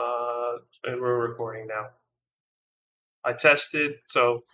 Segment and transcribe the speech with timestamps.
[0.00, 1.88] Uh, and we're recording now.
[3.24, 4.44] I tested, so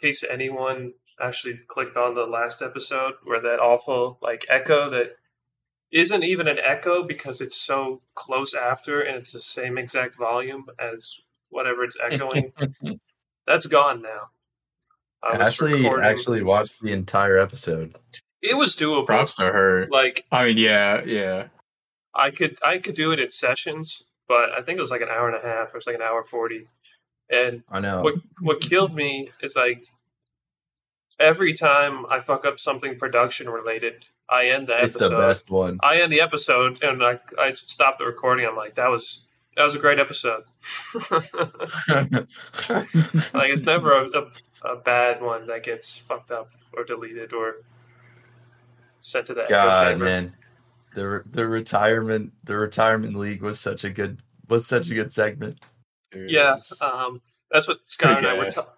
[0.00, 5.16] in case anyone actually clicked on the last episode where that awful like echo that
[5.92, 10.66] isn't even an echo because it's so close after and it's the same exact volume
[10.78, 11.16] as
[11.50, 12.52] whatever it's echoing.
[13.46, 14.30] That's gone now.
[15.22, 16.04] I Ashley recording.
[16.04, 17.94] actually watched the entire episode.
[18.40, 19.06] It was doable.
[19.06, 19.86] Props to her.
[19.90, 21.48] Like I mean, yeah, yeah.
[22.14, 25.08] I could I could do it in sessions, but I think it was like an
[25.08, 25.68] hour and a half.
[25.68, 26.66] It was like an hour forty.
[27.30, 29.86] And I know what what killed me is like
[31.18, 35.04] every time I fuck up something production related, I end the it's episode.
[35.04, 35.78] It's the best one.
[35.82, 38.46] I end the episode and I I stop the recording.
[38.46, 39.24] I'm like, that was
[39.56, 40.44] that was a great episode.
[43.34, 47.56] like it's never a, a, a, bad one that gets fucked up or deleted or
[49.00, 50.34] sent to the God man,
[50.94, 55.58] the the retirement the retirement league was such a good was such a good segment.
[56.14, 58.68] Yeah, um, that's what Scott and I were ta-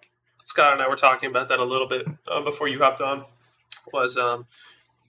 [0.43, 3.25] Scott and I were talking about that a little bit uh, before you hopped on.
[3.93, 4.45] Was um,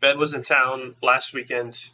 [0.00, 1.90] Ben was in town last weekend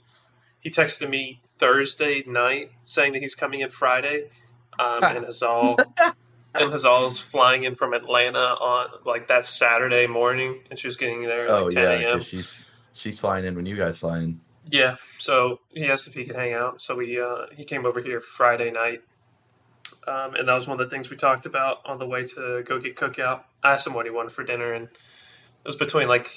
[0.63, 4.31] he texted me Thursday night saying that he's coming in Friday,
[4.79, 5.77] um, and Hazal
[6.55, 11.51] and Hazal's flying in from Atlanta on like that Saturday morning, and she's getting there
[11.51, 12.21] oh, like 10 yeah, a.m.
[12.21, 12.55] She's
[12.93, 14.41] she's flying in when you guys fly in.
[14.73, 18.01] Yeah, so he asked if he could hang out, so we uh, he came over
[18.01, 19.03] here Friday night,
[20.09, 22.63] um, and that was one of the things we talked about on the way to
[22.65, 23.43] go get cookout.
[23.63, 26.31] I asked him what he wanted for dinner, and it was between like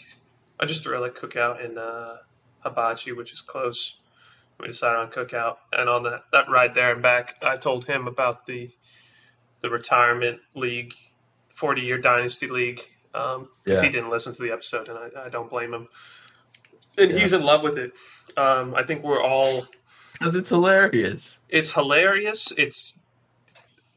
[0.59, 2.17] I just threw like cookout and uh,
[2.63, 3.95] hibachi, which is close
[4.59, 8.07] we decided on cookout and on that, that ride there and back i told him
[8.07, 8.71] about the
[9.61, 10.93] the retirement league
[11.49, 13.81] 40 year dynasty league because um, yeah.
[13.81, 15.87] he didn't listen to the episode and i, I don't blame him
[16.97, 17.19] and yeah.
[17.19, 17.93] he's in love with it.
[18.37, 19.65] Um, i think we're all
[20.13, 21.41] because it's hilarious.
[21.49, 22.51] it's hilarious.
[22.57, 22.99] It's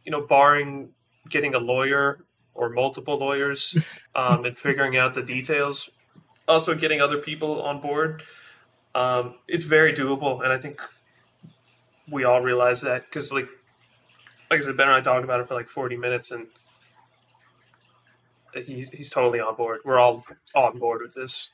[0.04, 0.90] you know barring
[1.28, 3.76] getting a lawyer or multiple lawyers
[4.14, 5.90] um, and figuring out the details
[6.46, 8.22] also getting other people on board
[8.94, 10.80] um, it's very doable, and I think
[12.10, 13.48] we all realize that because, like,
[14.50, 16.46] like I said, Ben and I talked about it for like forty minutes, and
[18.54, 19.80] he's he's totally on board.
[19.84, 21.50] We're all on board with this,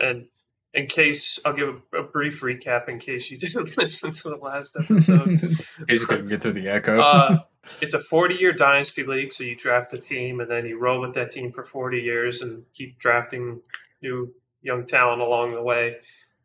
[0.00, 0.28] and
[0.72, 4.36] in case I'll give a, a, brief recap in case you didn't listen to the
[4.36, 5.28] last episode.
[5.28, 7.00] in case you couldn't get through the echo.
[7.00, 7.38] uh,
[7.80, 11.00] it's a 40 year dynasty league, so you draft a team and then you roll
[11.00, 13.60] with that team for 40 years and keep drafting
[14.02, 15.96] new young talent along the way.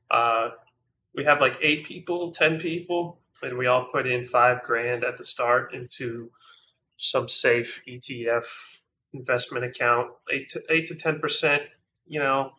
[0.10, 0.50] Uh,
[1.14, 5.18] we have like eight people, ten people, and we all put in five grand at
[5.18, 6.32] the start into
[6.98, 8.44] some safe ETF
[9.14, 11.64] investment account, eight to eight to ten percent,
[12.06, 12.52] you know,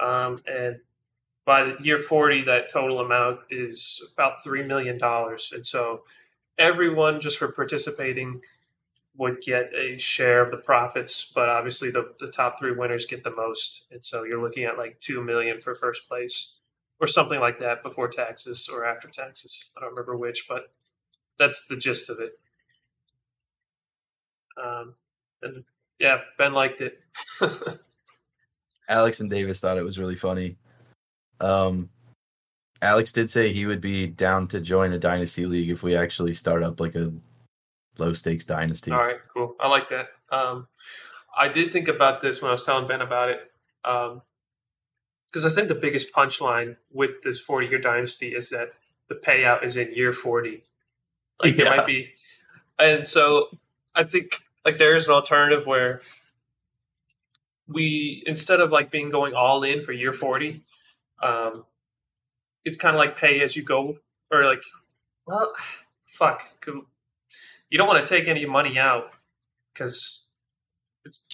[0.00, 0.80] um, and
[1.46, 6.02] by year forty, that total amount is about three million dollars, and so
[6.58, 8.42] everyone just for participating
[9.16, 13.24] would get a share of the profits, but obviously the, the top three winners get
[13.24, 16.56] the most, and so you're looking at like two million for first place
[17.00, 19.70] or something like that before taxes or after taxes.
[19.76, 20.72] I don't remember which, but
[21.38, 22.32] that's the gist of it.
[24.62, 24.94] Um,
[25.42, 25.64] and
[25.98, 27.02] yeah, Ben liked it.
[28.88, 30.56] Alex and Davis thought it was really funny.
[31.40, 31.90] Um,
[32.82, 36.34] Alex did say he would be down to join a dynasty league if we actually
[36.34, 37.12] start up like a
[37.98, 38.90] low stakes dynasty.
[38.90, 39.54] All right, cool.
[39.58, 40.08] I like that.
[40.30, 40.68] Um,
[41.36, 43.50] I did think about this when I was telling Ben about it.
[43.84, 44.22] Um,
[45.26, 48.72] because I think the biggest punchline with this 40 year dynasty is that
[49.08, 50.62] the payout is in year 40.
[51.42, 52.14] Like there might be,
[52.78, 53.48] and so
[53.94, 56.00] I think like there is an alternative where
[57.68, 60.64] we instead of like being going all in for year 40,
[61.22, 61.64] um,
[62.64, 63.98] it's kind of like pay as you go
[64.30, 64.62] or like,
[65.26, 65.52] well,
[66.04, 66.42] fuck,
[67.70, 69.10] you don't want to take any money out
[69.72, 70.26] because
[71.04, 71.26] it's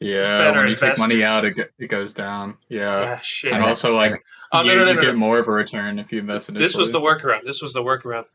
[0.00, 0.90] yeah, when you investors.
[0.90, 2.58] take money out, it, it goes down.
[2.68, 3.52] Yeah, yeah shit.
[3.52, 6.12] and also like oh, you, no, no, no, you get more of a return if
[6.12, 6.58] you invest in it.
[6.58, 7.42] This was the workaround.
[7.42, 8.26] This was the workaround.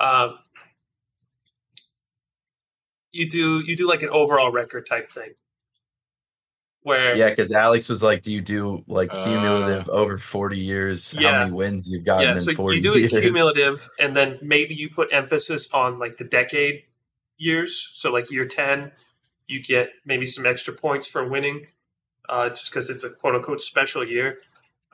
[0.00, 0.38] Um,
[3.12, 5.34] you do you do like an overall record type thing,
[6.82, 10.58] where yeah, because Alex was like, "Do you do like uh, cumulative uh, over forty
[10.58, 11.14] years?
[11.18, 12.78] Yeah, how many wins you've gotten yeah, in so forty?
[12.78, 13.12] You do years?
[13.12, 16.84] it cumulative, and then maybe you put emphasis on like the decade
[17.38, 17.92] years.
[17.94, 18.92] So like year ten
[19.52, 21.66] you get maybe some extra points for winning,
[22.28, 24.38] uh, just because it's a quote unquote special year.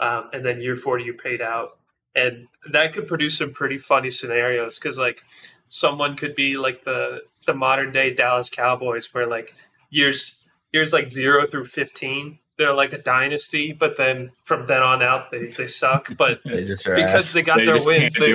[0.00, 1.78] Um, and then year 40, you paid out.
[2.14, 5.22] And that could produce some pretty funny scenarios because, like,
[5.68, 9.54] someone could be like the the modern day Dallas Cowboys, where like
[9.90, 10.37] years
[10.72, 15.30] years like zero through 15, they're like a dynasty, but then from then on out
[15.30, 16.10] they, they suck.
[16.18, 17.32] But They just because ass.
[17.32, 18.32] they got They their wins, they,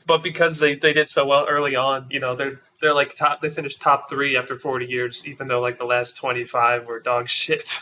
[0.06, 3.40] but because they, they did so well early on, you know, they're they're like top
[3.40, 7.00] they finished top three after forty years, even though like the last twenty five were
[7.00, 7.80] dog shit.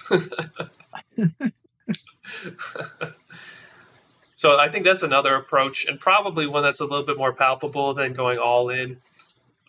[4.35, 7.93] so I think that's another approach and probably one that's a little bit more palpable
[7.95, 8.99] than going all in.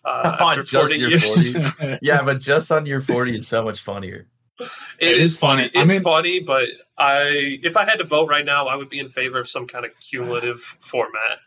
[0.08, 1.52] Uh, On just your years.
[1.56, 1.98] 40?
[2.02, 4.26] Yeah, but just on your 40 is so much funnier.
[4.98, 5.64] it is funny.
[5.64, 8.88] I It's mean- funny, but I if I had to vote right now, I would
[8.88, 11.38] be in favor of some kind of cumulative format.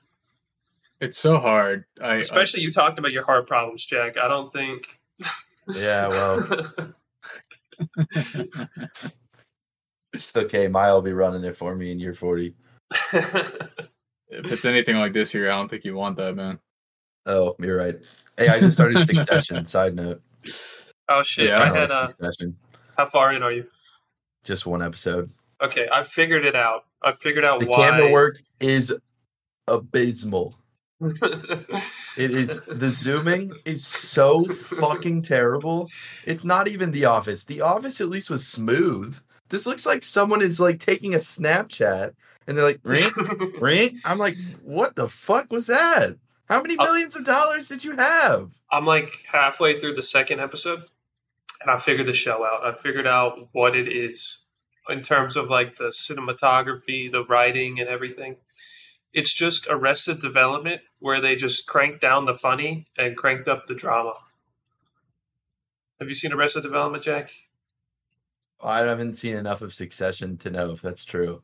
[1.01, 1.85] it's so hard.
[2.01, 4.17] I, Especially you talked about your heart problems, Jack.
[4.17, 4.87] I don't think.
[5.75, 6.83] Yeah, well,
[10.13, 10.67] it's okay.
[10.67, 12.55] Maya will be running it for me in year 40.
[13.13, 16.59] If it's anything like this year, I don't think you want that, man.
[17.25, 17.99] Oh, you're right.
[18.37, 19.65] Hey, I just started Succession.
[19.65, 20.21] Side note.
[21.09, 21.51] oh shit!
[21.51, 22.55] I had like uh, Succession.
[22.97, 23.65] how far in are you?
[24.43, 25.31] Just one episode.
[25.61, 26.85] Okay, I figured it out.
[27.03, 27.77] I figured out The why.
[27.89, 28.93] camera work is
[29.67, 30.55] abysmal.
[32.17, 35.87] It is the zooming is so fucking terrible.
[36.25, 37.45] It's not even The Office.
[37.45, 39.17] The Office at least was smooth.
[39.47, 42.11] This looks like someone is like taking a Snapchat
[42.45, 43.09] and they're like, ring,
[43.61, 43.97] ring.
[44.05, 46.17] I'm like, what the fuck was that?
[46.51, 48.51] How many Uh, millions of dollars did you have?
[48.69, 50.83] I'm like halfway through the second episode,
[51.61, 52.65] and I figured the show out.
[52.65, 54.39] I figured out what it is
[54.89, 58.35] in terms of like the cinematography, the writing, and everything.
[59.13, 63.75] It's just Arrested Development where they just cranked down the funny and cranked up the
[63.75, 64.15] drama.
[66.01, 67.31] Have you seen Arrested Development, Jack?
[68.61, 71.43] I haven't seen enough of Succession to know if that's true.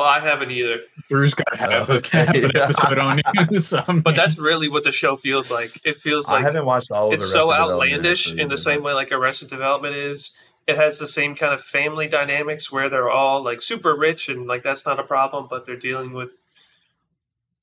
[0.00, 0.80] Well, I haven't either.
[1.10, 2.24] Drew's got half, a Okay.
[2.24, 3.20] half an episode on
[3.50, 3.60] you.
[3.60, 5.78] so, But that's really what the show feels like.
[5.84, 8.82] It feels like I haven't watched all of it's Arrested so outlandish in the same
[8.82, 10.32] way like Arrested Development is.
[10.66, 14.46] It has the same kind of family dynamics where they're all like super rich and
[14.46, 16.30] like that's not a problem, but they're dealing with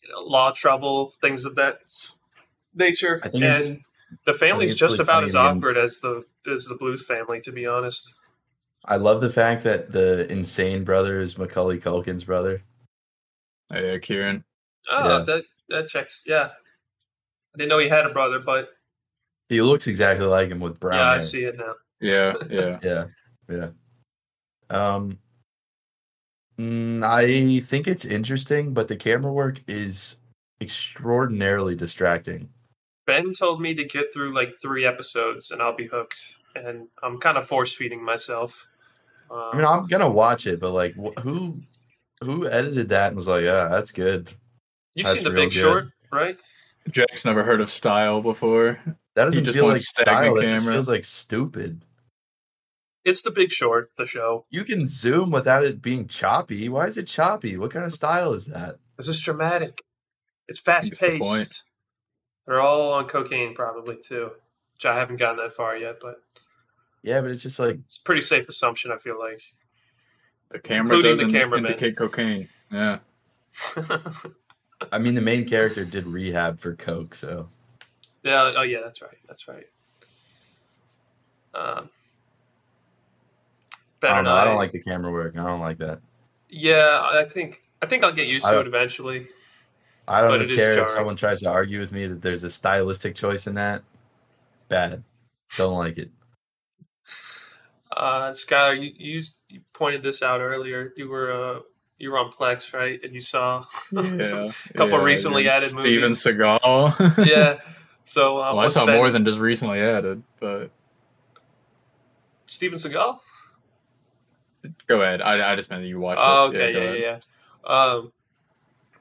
[0.03, 1.79] you know, law trouble, things of that
[2.75, 3.19] nature.
[3.23, 3.79] I think and
[4.27, 7.51] the family's it's just really about as awkward as the as the Bluth family, to
[7.51, 8.13] be honest.
[8.87, 12.63] I love the fact that the insane brother is Macaulay Culkin's brother.
[13.73, 14.43] Oh, yeah, Kieran.
[14.89, 15.25] Oh, Yeah.
[15.25, 16.23] that that checks.
[16.25, 18.69] Yeah, I didn't know he had a brother, but
[19.49, 21.73] He looks exactly like him with brown yeah, I see it now.
[21.99, 22.79] Yeah, yeah.
[22.81, 23.05] Yeah,
[23.49, 23.69] yeah.
[24.69, 25.19] Um,
[26.57, 30.19] mm, I think it's interesting, but the camera work is
[30.61, 32.49] extraordinarily distracting.
[33.05, 37.17] Ben told me to get through like three episodes and I'll be hooked, and I'm
[37.19, 38.67] kind of force feeding myself.
[39.29, 41.57] Um, I mean, I'm gonna watch it, but like, wh- who
[42.23, 44.29] who edited that and was like, "Yeah, that's good."
[44.95, 45.59] you've that's seen The Big good.
[45.59, 46.37] Short, right?
[46.89, 48.79] Jack's never heard of style before.
[49.15, 50.37] That doesn't just feel like style.
[50.37, 51.83] It just feels like stupid.
[53.03, 54.45] It's The Big Short, the show.
[54.49, 56.67] You can zoom without it being choppy.
[56.69, 57.57] Why is it choppy?
[57.57, 58.77] What kind of style is that?
[58.97, 59.81] It's just dramatic.
[60.47, 61.39] It's fast That's the point.
[61.39, 61.63] paced.
[62.45, 64.31] They're all on cocaine, probably too.
[64.73, 66.21] Which I haven't gotten that far yet, but
[67.07, 68.91] Yeah, but it's just like it's a pretty safe assumption.
[68.91, 69.41] I feel like.
[70.49, 71.71] The camera Including doesn't cameraman.
[71.71, 72.49] indicate cocaine.
[72.69, 72.99] Yeah.
[74.91, 77.47] I mean, the main character did rehab for coke, so
[78.23, 78.51] yeah.
[78.57, 78.79] Oh, yeah.
[78.83, 79.17] That's right.
[79.25, 79.67] That's right.
[81.55, 81.89] Um,
[84.01, 84.35] Ben I don't know.
[84.35, 85.37] I don't like the camera work.
[85.37, 86.01] I don't like that.
[86.49, 89.27] Yeah, I think I think I'll get used I to it eventually.
[90.09, 90.91] I don't it is care if jarring.
[90.91, 93.83] someone tries to argue with me that there's a stylistic choice in that.
[94.67, 95.03] Bad.
[95.55, 96.11] Don't like it.
[97.97, 100.93] Uh, Skylar, you, you you pointed this out earlier.
[100.95, 101.59] You were uh,
[101.97, 102.99] you were on Plex, right?
[103.03, 104.51] And you saw Yeah.
[104.75, 106.23] Couple yeah, recently added Steven movies.
[106.23, 107.25] Seagal.
[107.27, 107.57] yeah.
[108.05, 110.69] So uh, well, I saw been- more than just recently added, but
[112.45, 113.19] Steven Seagal.
[114.87, 115.21] go ahead.
[115.21, 116.55] I, I just meant that you watched Oh, it.
[116.55, 117.19] okay, go yeah, yeah,
[117.67, 117.69] yeah.
[117.73, 118.11] Um,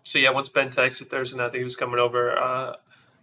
[0.04, 2.76] so yeah, once Ben texted Thursday night that he was coming over, uh,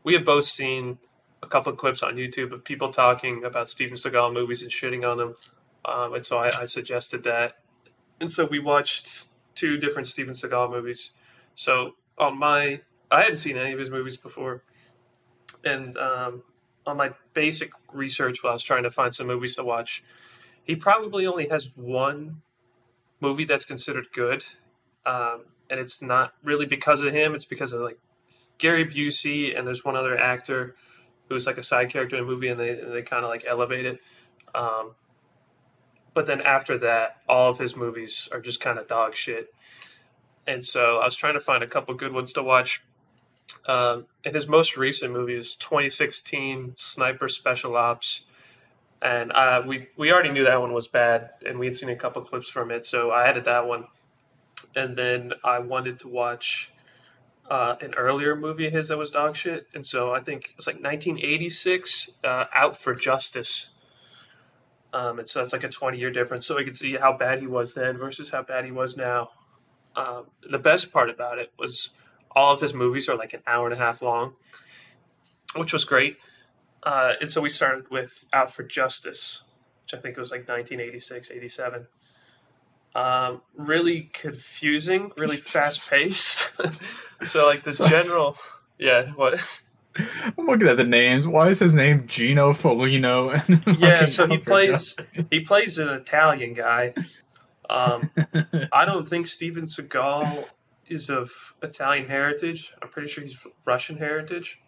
[0.04, 1.00] we have both seen
[1.42, 5.10] a couple of clips on YouTube of people talking about Steven Seagal movies and shitting
[5.10, 5.36] on them,
[5.86, 7.58] um, and so I, I suggested that,
[8.20, 11.12] and so we watched two different Steven Seagal movies.
[11.56, 14.64] So on my, I hadn't seen any of his movies before,
[15.64, 16.44] and um,
[16.86, 20.04] on my basic research while I was trying to find some movies to watch,
[20.64, 22.42] he probably only has one
[23.20, 24.44] movie that's considered good,
[25.06, 27.36] um, and it's not really because of him.
[27.36, 28.00] It's because of like
[28.58, 30.76] Gary Busey and there's one other actor
[31.30, 33.86] who's like a side character in a movie, and they they kind of like elevate
[33.86, 34.00] it.
[34.54, 34.96] Um,
[36.14, 39.54] but then after that, all of his movies are just kind of dog shit.
[40.46, 42.84] And so I was trying to find a couple good ones to watch.
[43.68, 48.24] Um, and his most recent movie is 2016 Sniper Special Ops.
[49.02, 51.96] and uh, we we already knew that one was bad, and we had seen a
[51.96, 53.86] couple clips from it, so I added that one.
[54.76, 56.72] And then I wanted to watch
[57.50, 60.58] uh, an earlier movie of his that was dog shit, and so I think it
[60.58, 63.73] was like 1986, uh, Out for Justice.
[64.94, 67.40] Um, and so that's like a 20 year difference, so we could see how bad
[67.40, 69.32] he was then versus how bad he was now.
[69.96, 71.90] Um, the best part about it was
[72.36, 74.34] all of his movies are like an hour and a half long,
[75.56, 76.18] which was great.
[76.84, 79.44] Uh, and so we started with Out for Justice,
[79.84, 81.88] which I think was like 1986, 87.
[82.96, 86.52] Um, really confusing, really fast paced.
[87.26, 88.38] so, like, the general.
[88.78, 89.40] Yeah, what?
[89.96, 91.28] I'm looking at the names.
[91.28, 93.34] Why is his name Gino Felino?
[93.80, 94.96] Yeah, so he plays
[95.30, 96.94] he plays an Italian guy.
[97.70, 98.10] Um,
[98.72, 100.52] I don't think Steven Seagal
[100.88, 102.74] is of Italian heritage.
[102.82, 104.62] I'm pretty sure he's Russian heritage.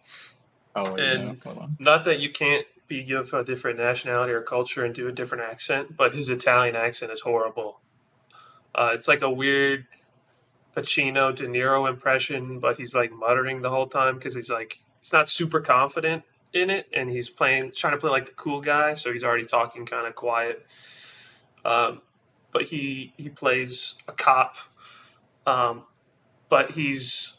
[0.74, 1.76] oh, and- on.
[1.78, 5.42] Not that you can't be of a different nationality or culture and do a different
[5.42, 7.80] accent, but his Italian accent is horrible.
[8.74, 9.86] Uh, it's like a weird
[10.76, 15.12] Pacino De Niro impression, but he's like muttering the whole time because he's like he's
[15.12, 18.94] not super confident in it, and he's playing trying to play like the cool guy,
[18.94, 20.66] so he's already talking kind of quiet.
[21.64, 22.02] Um,
[22.50, 24.56] but he he plays a cop,
[25.46, 25.84] um,
[26.48, 27.36] but he's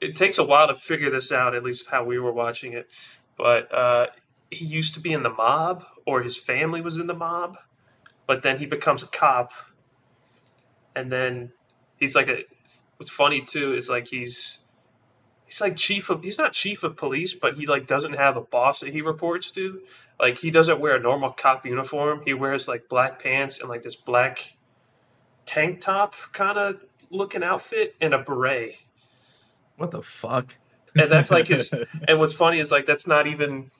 [0.00, 1.54] it takes a while to figure this out.
[1.54, 2.90] At least how we were watching it,
[3.38, 4.08] but uh,
[4.50, 7.58] he used to be in the mob, or his family was in the mob,
[8.26, 9.52] but then he becomes a cop,
[10.96, 11.52] and then
[11.96, 12.42] he's like a.
[12.96, 14.65] What's funny too is like he's
[15.46, 18.40] he's like chief of he's not chief of police, but he like doesn't have a
[18.40, 19.80] boss that he reports to.
[20.20, 22.22] Like he doesn't wear a normal cop uniform.
[22.24, 24.56] He wears like black pants and like this black
[25.44, 28.76] tank top kind of looking outfit and a beret.
[29.76, 30.56] What the fuck?
[30.94, 31.72] And that's like his
[32.08, 33.70] and what's funny is like that's not even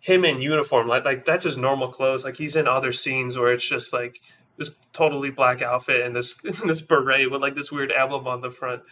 [0.00, 0.86] him in uniform.
[0.86, 2.24] Like like that's his normal clothes.
[2.24, 4.20] Like he's in other scenes where it's just like
[4.58, 6.34] this totally black outfit and this
[6.66, 8.82] this beret with like this weird emblem on the front.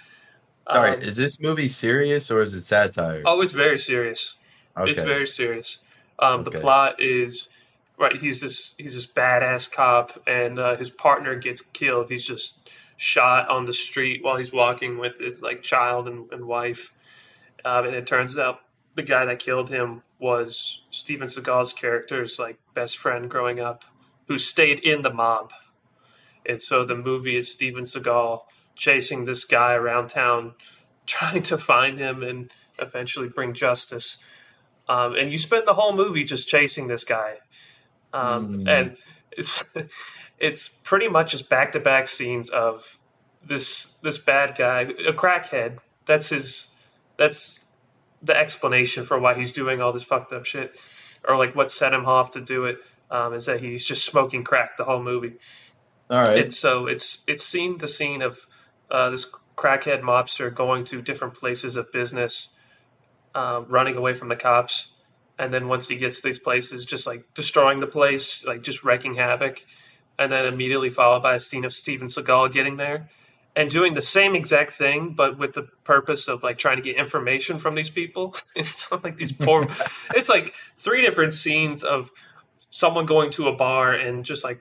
[0.67, 3.23] All right, Um, is this movie serious or is it satire?
[3.25, 4.39] oh, it's very serious.
[4.77, 4.91] okay.
[4.91, 5.79] It's very serious.
[6.19, 7.49] Um, The plot is
[7.99, 8.17] right.
[8.17, 12.11] He's this he's this badass cop, and uh, his partner gets killed.
[12.11, 12.59] He's just
[12.97, 16.93] shot on the street while he's walking with his like child and, and wife.
[17.65, 18.61] Um, and it turns out
[18.95, 23.85] the guy that killed him was Steven Seagal's character's like best friend growing up,
[24.29, 25.53] who stayed in the mob.
[26.47, 28.43] And so the movie is Steven Seagal
[28.77, 30.55] chasing this guy around town,
[31.07, 34.19] trying to find him and eventually bring justice.
[34.89, 37.39] Um, and you spend the whole movie just chasing this guy,
[38.13, 38.69] um, Mm.
[38.69, 38.97] and
[39.33, 39.65] it's
[40.39, 42.99] it's pretty much just back to back scenes of
[43.45, 45.79] this this bad guy, a crackhead.
[46.05, 46.69] That's his.
[47.17, 47.65] That's
[48.23, 50.79] the explanation for why he's doing all this fucked up shit,
[51.27, 52.79] or like what set him off to do it.
[53.11, 55.35] Um, is that he's just smoking crack the whole movie.
[56.11, 56.45] All right.
[56.45, 58.47] And so it's it's scene to scene of
[58.91, 62.55] uh, this crackhead mobster going to different places of business,
[63.35, 64.95] um, running away from the cops,
[65.39, 68.85] and then once he gets to these places, just like destroying the place, like just
[68.85, 69.65] wreaking havoc,
[70.19, 73.09] and then immediately followed by a scene of Steven Seagal getting there
[73.57, 76.97] and doing the same exact thing, but with the purpose of like trying to get
[76.97, 78.37] information from these people.
[78.55, 79.67] It's like these poor.
[80.15, 82.11] it's like three different scenes of
[82.59, 84.61] someone going to a bar and just like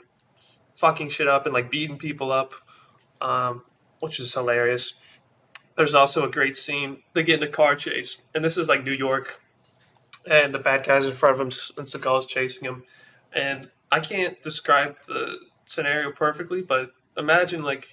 [0.75, 2.53] fucking shit up and like beating people up,
[3.21, 3.63] um,
[3.99, 4.93] which is hilarious.
[5.77, 7.03] There's also a great scene.
[7.13, 9.41] They get in a car chase, and this is like New York,
[10.29, 12.83] and the bad guys in front of him, and Seagal's chasing him.
[13.33, 17.87] And I can't describe the scenario perfectly, but imagine like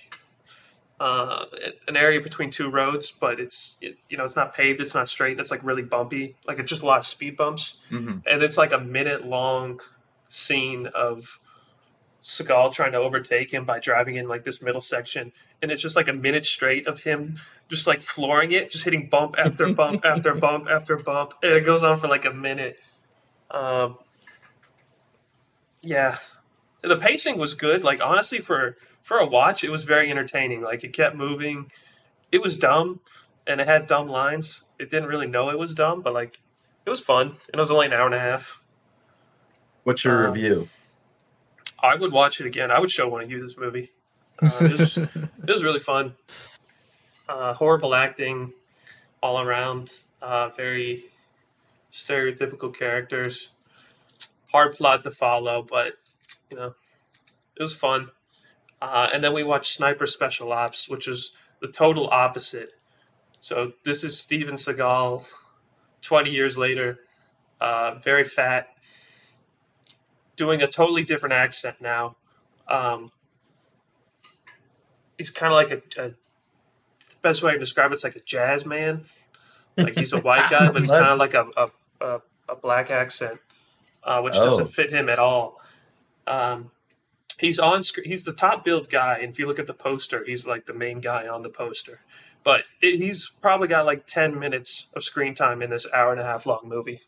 [1.00, 1.46] uh,
[1.88, 5.08] an area between two roads, but it's it, you know it's not paved, it's not
[5.08, 8.42] straight, it's like really bumpy, like it's just a lot of speed bumps hmm and
[8.42, 9.80] it's like a minute long
[10.28, 11.40] scene of
[12.22, 15.96] Seagal trying to overtake him by driving in like this middle section, and it's just
[15.96, 17.36] like a minute straight of him
[17.72, 21.64] just like flooring it, just hitting bump after bump after bump after bump, and it
[21.64, 22.78] goes on for like a minute.
[23.50, 23.98] Um,
[25.80, 26.18] yeah,
[26.82, 27.82] the pacing was good.
[27.82, 30.60] Like honestly, for for a watch, it was very entertaining.
[30.60, 31.70] Like it kept moving.
[32.30, 33.00] It was dumb,
[33.46, 34.64] and it had dumb lines.
[34.78, 36.40] It didn't really know it was dumb, but like
[36.84, 38.60] it was fun, and it was only an hour and a half.
[39.84, 40.68] What's your um, review?
[41.82, 42.70] I would watch it again.
[42.70, 43.90] I would show one of you this movie.
[44.42, 45.10] Uh, it, was, it
[45.46, 46.14] was really fun.
[47.28, 48.52] Uh, horrible acting
[49.22, 49.90] all around.
[50.20, 51.04] Uh, very
[51.92, 53.50] stereotypical characters.
[54.50, 55.94] Hard plot to follow, but
[56.50, 56.74] you know,
[57.56, 58.10] it was fun.
[58.80, 62.72] Uh, and then we watched Sniper Special Ops, which is the total opposite.
[63.38, 65.24] So this is Steven Seagal,
[66.00, 67.00] twenty years later,
[67.60, 68.68] uh, very fat,
[70.36, 72.16] doing a totally different accent now.
[72.68, 73.10] Um,
[75.22, 76.16] he's kind of like a, a the
[77.22, 79.04] best way to describe it's like a jazz man.
[79.76, 82.90] Like he's a white guy, but it's kind of like a, a, a, a black
[82.90, 83.38] accent,
[84.02, 84.44] uh, which Oh.
[84.44, 85.60] doesn't fit him at all.
[86.26, 86.72] Um,
[87.38, 88.06] he's on screen.
[88.08, 90.74] He's the top billed guy, and if you look at the poster, he's like the
[90.74, 92.00] main guy on the poster.
[92.44, 96.20] But it, he's probably got like ten minutes of screen time in this hour and
[96.20, 97.00] a half long movie.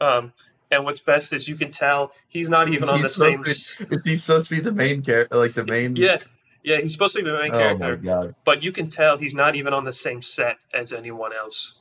[0.00, 0.32] Um,
[0.70, 3.44] and what's best is you can tell he's not even Is on the same.
[3.44, 5.36] supposed Is he supposed to be the main character?
[5.38, 5.94] Like the main?
[5.94, 6.18] Yeah,
[6.64, 8.34] yeah, he's supposed to be the main Oh my character, god.
[8.44, 11.78] but you can tell he's not even on the same set as anyone else.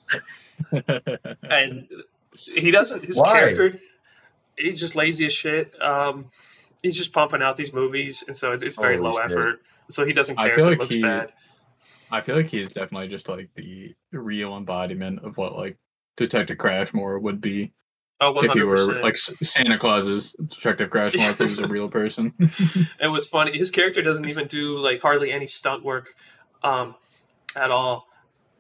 [1.50, 1.88] And
[2.56, 3.04] he doesn't.
[3.06, 3.40] His Why?
[3.40, 3.80] character,
[4.58, 5.74] he's just lazy as shit.
[5.82, 6.32] Um,
[6.82, 9.32] he's just pumping out these movies, and so it's, it's very Holy low shit.
[9.32, 9.62] effort.
[9.90, 11.34] So he doesn't I care feel if like it looks he- bad.
[12.12, 15.78] I feel like he is definitely just like the real embodiment of what like
[16.16, 17.72] Detective Crashmore would be
[18.24, 22.34] Oh, if hundred were like Santa Claus's Detective he was a real person.
[23.00, 23.58] It was funny.
[23.58, 26.16] His character doesn't even do like hardly any stunt work
[26.64, 26.96] um,
[27.56, 28.08] at all.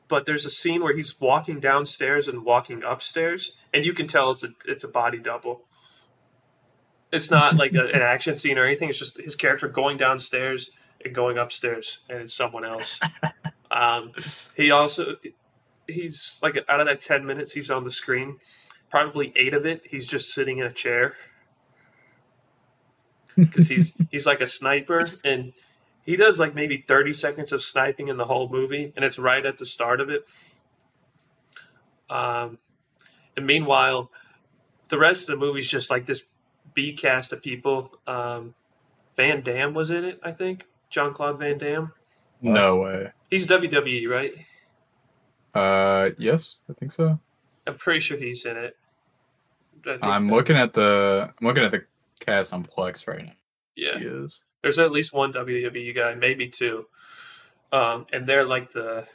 [0.07, 4.31] But there's a scene where he's walking downstairs and walking upstairs, and you can tell
[4.31, 5.61] it's a it's a body double.
[7.11, 8.89] It's not like a, an action scene or anything.
[8.89, 10.71] It's just his character going downstairs
[11.03, 12.99] and going upstairs, and it's someone else.
[13.73, 14.11] Um,
[14.55, 15.15] he also
[15.87, 18.37] he's like out of that ten minutes he's on the screen,
[18.93, 21.15] probably eight of it he's just sitting in a chair.
[23.35, 25.53] Because he's he's like a sniper and
[26.05, 29.43] he does like maybe 30 seconds of sniping in the whole movie and it's right
[29.47, 30.27] at the start of it.
[32.07, 32.59] Um,
[33.35, 34.11] and meanwhile
[34.89, 36.21] the rest of the movie's just like this
[36.75, 37.97] b cast of people.
[38.05, 38.53] Um,
[39.17, 40.67] van damme was in it i think.
[40.91, 41.93] John claude van damme.
[42.43, 43.11] No way.
[43.31, 44.35] he's wwe right?
[45.55, 47.19] Uh, yes, I think so.
[47.65, 48.61] i'm pretty sure he's in it.
[48.61, 48.82] I think-
[50.01, 51.85] I'm looking at the I'm looking at the
[52.19, 53.33] cast on Plex right now.
[53.75, 54.41] yeah He is.
[54.61, 56.85] There's at least one WWE guy, maybe two,
[57.71, 59.05] um, and they're like the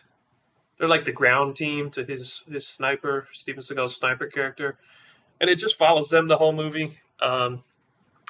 [0.79, 4.79] they're like the ground team to his his sniper Steven Seagal's sniper character,
[5.41, 7.01] and it just follows them the whole movie.
[7.21, 7.65] Um,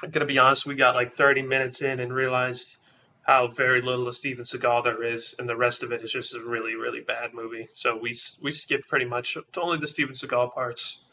[0.03, 2.77] I'm gonna be honest, we got like 30 minutes in and realized
[3.23, 6.35] how very little of Steven Seagal there is, and the rest of it is just
[6.35, 7.69] a really really bad movie.
[7.75, 11.05] So we we skipped pretty much to only the Steven Seagal parts.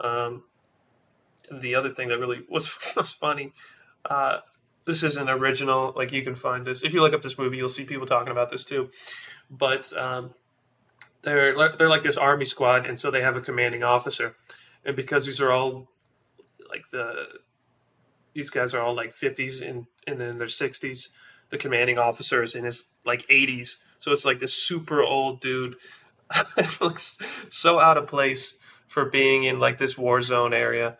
[0.00, 0.44] Um,
[1.50, 3.52] the other thing that really was was funny.
[4.04, 4.38] Uh,
[4.86, 5.92] this isn't original.
[5.96, 8.32] Like you can find this if you look up this movie, you'll see people talking
[8.32, 8.90] about this too.
[9.50, 10.34] But um,
[11.22, 14.36] they're they're like this army squad, and so they have a commanding officer,
[14.84, 15.88] and because these are all
[16.68, 17.26] like the
[18.32, 21.10] these guys are all like fifties and and in their sixties,
[21.50, 25.76] the commanding officer is in his like eighties, so it's like this super old dude.
[26.80, 28.56] looks so out of place
[28.90, 30.98] for being in like this war zone area.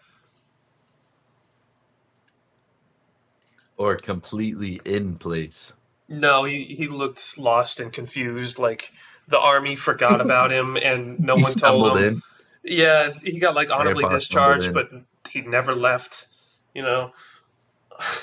[3.77, 5.73] Or completely in place.
[6.09, 8.61] No, he, he looked lost and confused.
[8.61, 8.93] Like
[9.27, 12.05] the army forgot about him, and no he one told him.
[12.05, 12.23] in.
[12.63, 14.91] Yeah, he got like honorably Grandpa discharged, but
[15.29, 16.29] he never left.
[16.73, 17.13] You know.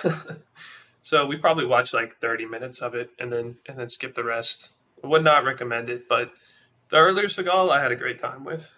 [1.01, 4.23] so we probably watched like thirty minutes of it, and then and then skip the
[4.23, 4.69] rest.
[5.03, 6.31] Would not recommend it, but
[6.87, 8.71] the earlier Seagal, I had a great time with.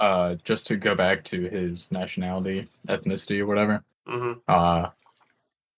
[0.00, 3.84] Uh, just to go back to his nationality, ethnicity, or whatever.
[4.06, 4.88] hmm Uh,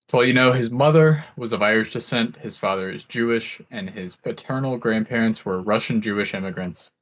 [0.09, 4.15] so you know, his mother was of Irish descent, his father is Jewish, and his
[4.15, 6.93] paternal grandparents were Russian Jewish immigrants.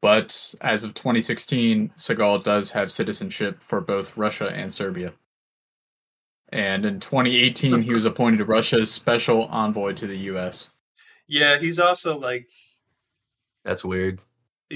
[0.00, 5.12] But as of 2016, Seagal does have citizenship for both Russia and Serbia.
[6.50, 10.68] And in 2018, he was appointed Russia's special envoy to the U.S.
[11.26, 12.48] Yeah, he's also like
[13.64, 14.20] That's weird.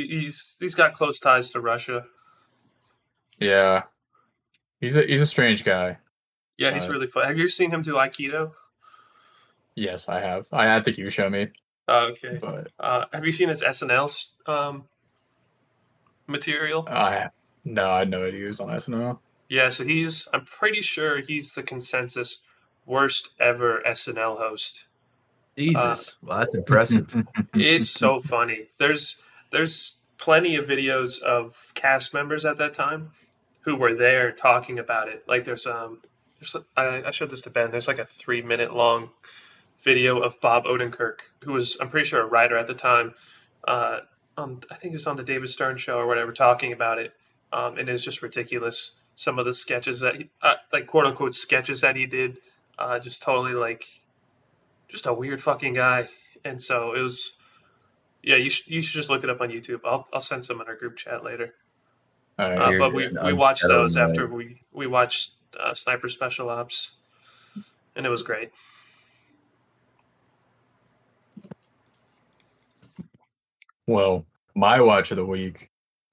[0.02, 2.06] He- he's he's got close ties to Russia.
[3.38, 3.84] Yeah,
[4.80, 5.98] he's a he's a strange guy.
[6.56, 7.26] Yeah, he's Uh, really fun.
[7.26, 8.52] Have you seen him do Aikido?
[9.74, 10.46] Yes, I have.
[10.52, 11.48] I, I think you show me,
[11.86, 12.38] Oh, okay.
[12.40, 14.10] but Uh, have you seen his SNL
[14.46, 14.88] um,
[16.26, 16.84] material?
[16.88, 17.28] I
[17.64, 19.18] no, I know he was on SNL.
[19.48, 20.28] Yeah, so he's.
[20.32, 22.42] I'm pretty sure he's the consensus
[22.86, 24.84] worst ever SNL host.
[25.56, 26.16] Jesus.
[26.22, 27.14] well, that's impressive.
[27.54, 28.68] It's so funny.
[28.78, 33.12] There's there's plenty of videos of cast members at that time
[33.60, 35.24] who were there talking about it.
[35.26, 36.00] Like there's um,
[36.40, 37.70] there's I, I showed this to Ben.
[37.70, 39.10] There's like a three minute long
[39.80, 43.14] video of Bob Odenkirk, who was I'm pretty sure a writer at the time.
[43.66, 44.00] Uh,
[44.36, 47.14] on I think it was on the David Stern show or whatever, talking about it.
[47.52, 48.92] Um, and it's just ridiculous.
[49.14, 52.38] Some of the sketches that he, uh, like quote unquote sketches that he did,
[52.78, 53.84] uh, just totally like
[54.88, 56.08] just a weird fucking guy.
[56.44, 57.32] And so it was
[58.28, 59.80] yeah, you should you should just look it up on YouTube.
[59.86, 61.54] I'll I'll send some in our group chat later.
[62.38, 64.02] Uh, Uh, but we, we watched those way.
[64.02, 66.92] after we we watched uh, Sniper Special Ops,
[67.96, 68.50] and it was great.
[73.86, 75.70] well, my watch of the week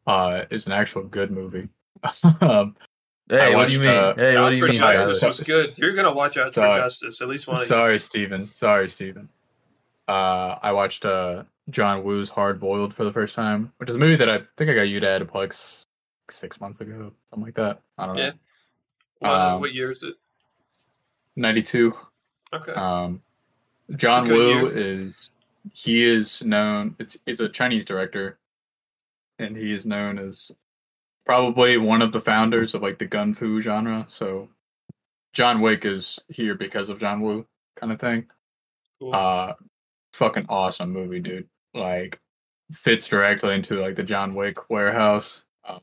[0.08, 1.68] uh, is an actual good movie.
[2.42, 2.76] um,
[3.28, 3.90] Hey, I what do you mean?
[3.90, 4.80] uh, hey, what Out do you for mean?
[4.80, 4.94] Tyler?
[4.94, 5.30] Justice Tyler?
[5.32, 5.74] was good.
[5.78, 6.80] You're gonna watch Out for Sorry.
[6.82, 7.66] Justice at least one.
[7.66, 8.52] sorry, Steven.
[8.52, 9.28] Sorry, Steven.
[10.08, 14.00] Uh, I watched uh, John Woo's Hard Boiled for the first time, which is a
[14.00, 15.86] movie that I think I got you to add to Plex
[16.30, 17.82] six months ago, something like that.
[17.98, 18.22] I don't know.
[18.24, 18.32] Yeah.
[19.20, 20.16] What, Um, what year is it?
[21.36, 21.94] 92.
[22.54, 22.72] Okay.
[22.74, 23.22] Um,
[23.96, 24.78] John It's a good Woo year.
[24.78, 25.30] is
[25.74, 26.96] he is known.
[27.00, 28.38] It's he's a Chinese director,
[29.40, 30.52] and he is known as
[31.26, 34.06] probably one of the founders of like the gun fu genre.
[34.10, 34.50] So
[35.34, 38.26] John Wick is here because of John Woo, kind of thing.
[39.00, 39.14] Cool.
[39.14, 39.54] Uh,
[40.16, 41.48] fucking awesome movie, dude.
[41.74, 42.20] Like
[42.72, 45.44] fits directly into like the John Wick warehouse.
[45.64, 45.80] Uh,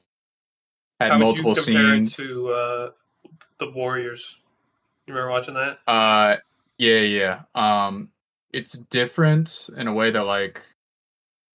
[1.00, 2.18] had How would multiple you compare scenes.
[2.18, 2.90] it to uh,
[3.58, 4.38] the Warriors?
[5.06, 5.78] You remember watching that?
[5.86, 6.36] Uh
[6.78, 7.40] yeah, yeah.
[7.54, 8.08] Um
[8.52, 10.62] it's different in a way that like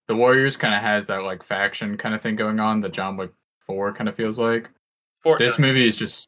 [0.07, 3.17] the Warriors kind of has that like faction kind of thing going on that John
[3.17, 4.69] Wick 4 kind of feels like.
[5.23, 5.39] Fortnite.
[5.39, 6.27] This movie is just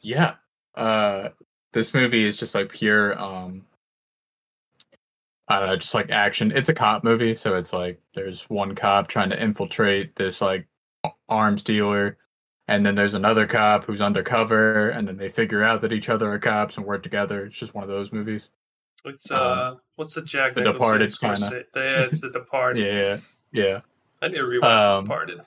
[0.00, 0.34] yeah.
[0.74, 1.30] Uh
[1.72, 3.64] this movie is just like pure um
[5.48, 6.52] I don't know, just like action.
[6.52, 10.66] It's a cop movie, so it's like there's one cop trying to infiltrate this like
[11.28, 12.16] arms dealer
[12.68, 16.30] and then there's another cop who's undercover and then they figure out that each other
[16.32, 18.50] are cops and work together it's just one of those movies
[19.04, 21.64] It's um, uh, what's the Jack The Nicholson Departed Scorsese- kinda.
[21.74, 22.86] Yeah, it's the Departed.
[22.86, 23.18] yeah
[23.50, 23.80] yeah
[24.22, 25.40] I need to rewatch Um, the Departed.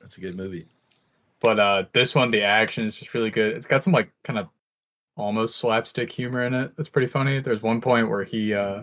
[0.00, 0.66] That's a good movie.
[1.40, 4.38] but uh this one the action is just really good it's got some like kind
[4.40, 4.48] of
[5.16, 8.82] almost slapstick humor in it that's pretty funny there's one point where he uh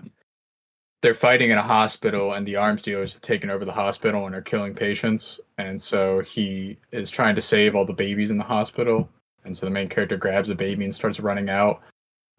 [1.01, 4.35] they're fighting in a hospital and the arms dealers have taken over the hospital and
[4.35, 5.39] are killing patients.
[5.57, 9.09] And so he is trying to save all the babies in the hospital.
[9.45, 11.81] And so the main character grabs a baby and starts running out.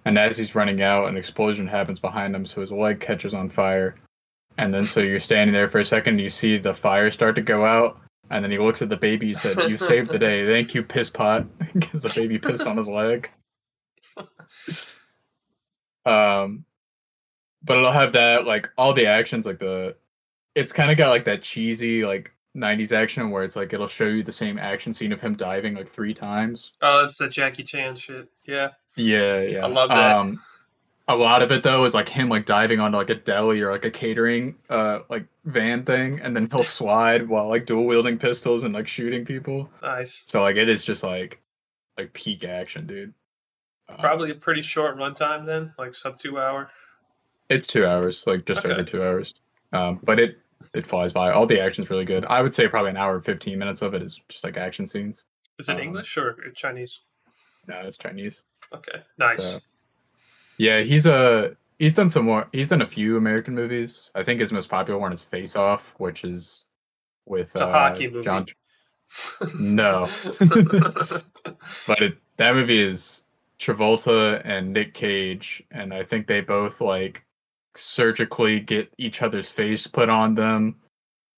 [0.04, 3.48] And as he's running out an explosion happens behind him so his leg catches on
[3.48, 3.96] fire.
[4.58, 7.36] And then so you're standing there for a second and you see the fire start
[7.36, 7.98] to go out.
[8.28, 10.44] And then he looks at the baby and said you saved the day.
[10.44, 11.46] Thank you piss pot.
[11.72, 13.30] Because the baby pissed on his leg.
[16.06, 16.64] Um
[17.62, 19.94] but it'll have that like all the actions like the
[20.54, 24.06] it's kind of got like that cheesy like 90s action where it's like it'll show
[24.06, 27.62] you the same action scene of him diving like three times Oh, it's a Jackie
[27.62, 28.28] Chan shit.
[28.46, 28.70] Yeah.
[28.96, 30.16] yeah yeah I love that.
[30.16, 30.42] um
[31.06, 33.70] a lot of it though is like him like diving onto like a deli or
[33.70, 38.18] like a catering uh like van thing and then he'll slide while like dual wielding
[38.18, 40.24] pistols and like shooting people Nice.
[40.26, 41.40] so like it is just like
[41.98, 43.12] like peak action dude
[43.88, 46.70] Uh, Probably a pretty short runtime then, like sub two hour.
[47.50, 48.72] It's two hours, like just Okay.
[48.72, 49.34] over two hours.
[49.72, 50.38] Um, but it
[50.72, 51.30] it flies by.
[51.32, 52.24] All the action's really good.
[52.26, 54.86] I would say probably an hour and fifteen minutes of it is just like action
[54.86, 55.24] scenes.
[55.58, 57.00] Is it Um, English or Chinese?
[57.68, 58.44] No, it's Chinese.
[58.72, 59.02] Okay.
[59.18, 59.42] Nice.
[59.44, 59.58] So,
[60.58, 62.48] yeah, he's a he's done some more.
[62.52, 64.10] He's done a few American movies.
[64.14, 66.66] I think his most popular one is Face Off, which is
[67.26, 68.24] with uh, hockey movie.
[68.24, 68.46] John.
[69.58, 70.08] No,
[71.86, 73.24] but it, that movie is
[73.58, 77.24] Travolta and Nick Cage, and I think they both like
[77.76, 80.76] surgically get each other's face put on them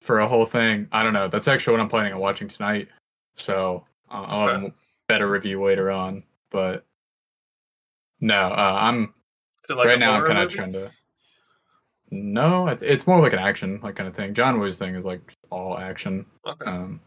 [0.01, 0.89] for a whole thing.
[0.93, 1.29] I don't know.
[1.29, 2.89] That's actually what I'm planning on watching tonight.
[3.37, 4.73] So uh, I'll have a
[5.09, 6.23] better review later on.
[6.51, 6.85] But
[8.21, 9.15] no, uh, I'm
[9.69, 10.15] like right now.
[10.15, 10.91] I'm kind of trying to.
[12.11, 14.35] No, it's, it's more like an action like kind of thing.
[14.35, 16.27] John Woo's thing is like all action.
[16.47, 16.71] Okay.
[16.71, 17.01] Um,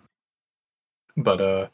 [1.17, 1.67] but uh,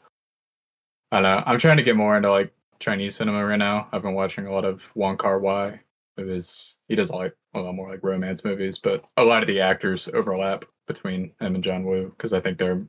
[1.12, 1.42] I don't know.
[1.46, 3.88] I'm trying to get more into like Chinese cinema right now.
[3.92, 5.80] I've been watching a lot of Wong Kar Wai.
[6.16, 9.46] It is he does like a lot more like romance movies, but a lot of
[9.46, 12.82] the actors overlap between him and John Woo because I think they're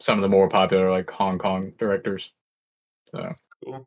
[0.00, 2.30] some of the more popular like Hong Kong directors.
[3.10, 3.86] So Cool.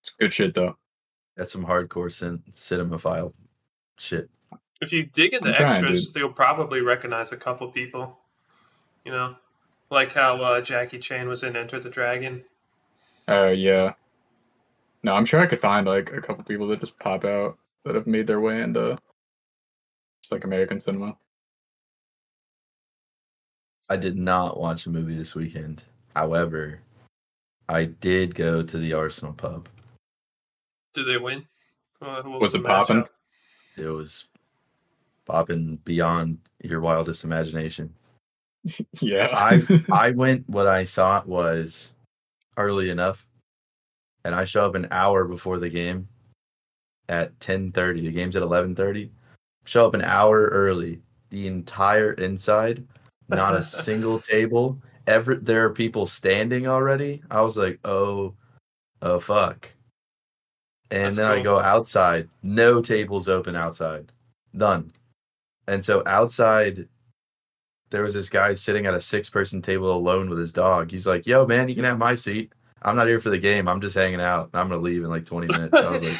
[0.00, 0.76] it's good shit though.
[1.36, 3.32] That's some hardcore cin- cinemaphile
[3.98, 4.28] shit.
[4.80, 8.18] If you dig into I'm trying, extras, you'll probably recognize a couple people.
[9.04, 9.36] You know,
[9.90, 12.44] like how uh, Jackie Chan was in Enter the Dragon.
[13.28, 13.94] Oh yeah.
[15.02, 17.94] No, I'm sure I could find like a couple people that just pop out that
[17.94, 18.98] have made their way into
[20.22, 21.16] just like American cinema.
[23.88, 25.82] I did not watch a movie this weekend.
[26.14, 26.80] However,
[27.68, 29.68] I did go to the Arsenal pub.
[30.94, 31.46] Did they win?
[32.00, 33.04] Uh, who Was it popping?
[33.76, 34.28] It was
[35.24, 37.94] popping beyond your wildest imagination.
[39.00, 39.28] yeah.
[39.32, 41.94] I I went what I thought was
[42.56, 43.26] early enough,
[44.24, 46.08] and I show up an hour before the game
[47.10, 48.00] at ten thirty.
[48.00, 49.12] The game's at eleven thirty.
[49.66, 51.02] Show up an hour early.
[51.28, 52.86] The entire inside,
[53.28, 54.80] not a single table.
[55.06, 58.34] ever there are people standing already, I was like, oh,
[59.02, 59.70] oh fuck.
[60.90, 64.12] And That's then I go outside, no tables open outside,
[64.52, 64.92] none.
[65.68, 66.88] And so outside,
[67.90, 70.90] there was this guy sitting at a six-person table alone with his dog.
[70.90, 72.52] He's like, "Yo, man, you can have my seat.
[72.82, 73.68] I'm not here for the game.
[73.68, 74.50] I'm just hanging out.
[74.54, 76.18] I'm gonna leave in like 20 minutes." I was like,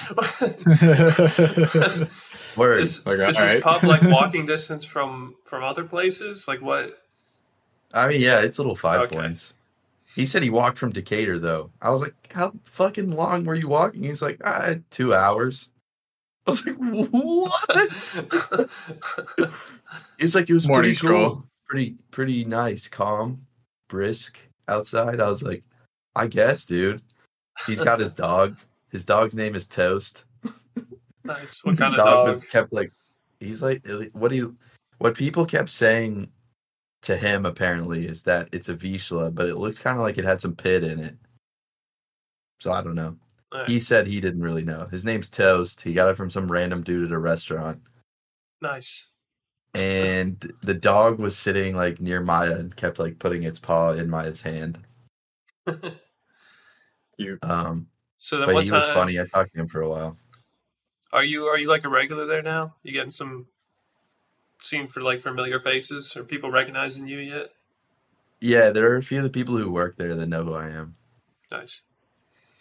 [2.56, 3.54] "Word." is, Like, is alright.
[3.56, 6.46] this pub like walking distance from from other places?
[6.46, 6.98] Like what?
[7.92, 9.16] I mean, yeah, it's a little five Okay.
[9.16, 9.54] points.
[10.14, 11.70] He said he walked from Decatur though.
[11.80, 15.70] I was like, "How fucking long were you walking?" He's like, ah, two hours."
[16.46, 17.90] I was like, "What?"
[20.18, 21.28] He's like, "It was Morning pretty stroll.
[21.30, 23.46] cool, pretty pretty nice, calm,
[23.88, 25.62] brisk outside." I was like,
[26.16, 27.02] "I guess, dude."
[27.66, 28.56] He's got his dog.
[28.90, 30.24] His dog's name is Toast.
[31.24, 31.62] nice.
[31.64, 32.26] What his kind of dog, dog?
[32.28, 32.92] was kept like
[33.38, 34.56] he's like what do you
[34.98, 36.30] what people kept saying
[37.02, 40.24] to him apparently is that it's a Vizsla, but it looked kind of like it
[40.24, 41.16] had some pit in it.
[42.60, 43.16] So I don't know.
[43.52, 44.86] Alright, He said he didn't really know.
[44.90, 45.80] His name's Toast.
[45.80, 47.80] He got it from some random dude at a restaurant.
[48.60, 49.08] nice.
[49.72, 54.10] And the dog was sitting like near Maya and kept like putting its paw in
[54.10, 54.78] Maya's hand.
[57.16, 57.38] Cute.
[57.42, 59.20] Um, So then, but he time was funny.
[59.20, 60.16] I talked to him for a while.
[61.12, 61.44] are you?
[61.46, 62.74] Are you like a regular there now?
[62.82, 63.46] You getting some
[64.60, 66.16] seen for like familiar faces?
[66.16, 67.50] Are people recognizing you yet?
[68.40, 70.70] Yeah, there are a few of the people who work there that know who I
[70.70, 70.96] am.
[71.50, 71.82] Nice.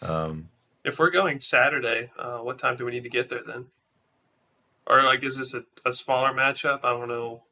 [0.02, 0.50] Um,
[0.84, 3.66] If we're going Saturday, uh, what time do we need to get there then?
[4.86, 6.80] Or like, is this a, a smaller matchup?
[6.82, 7.44] I don't know.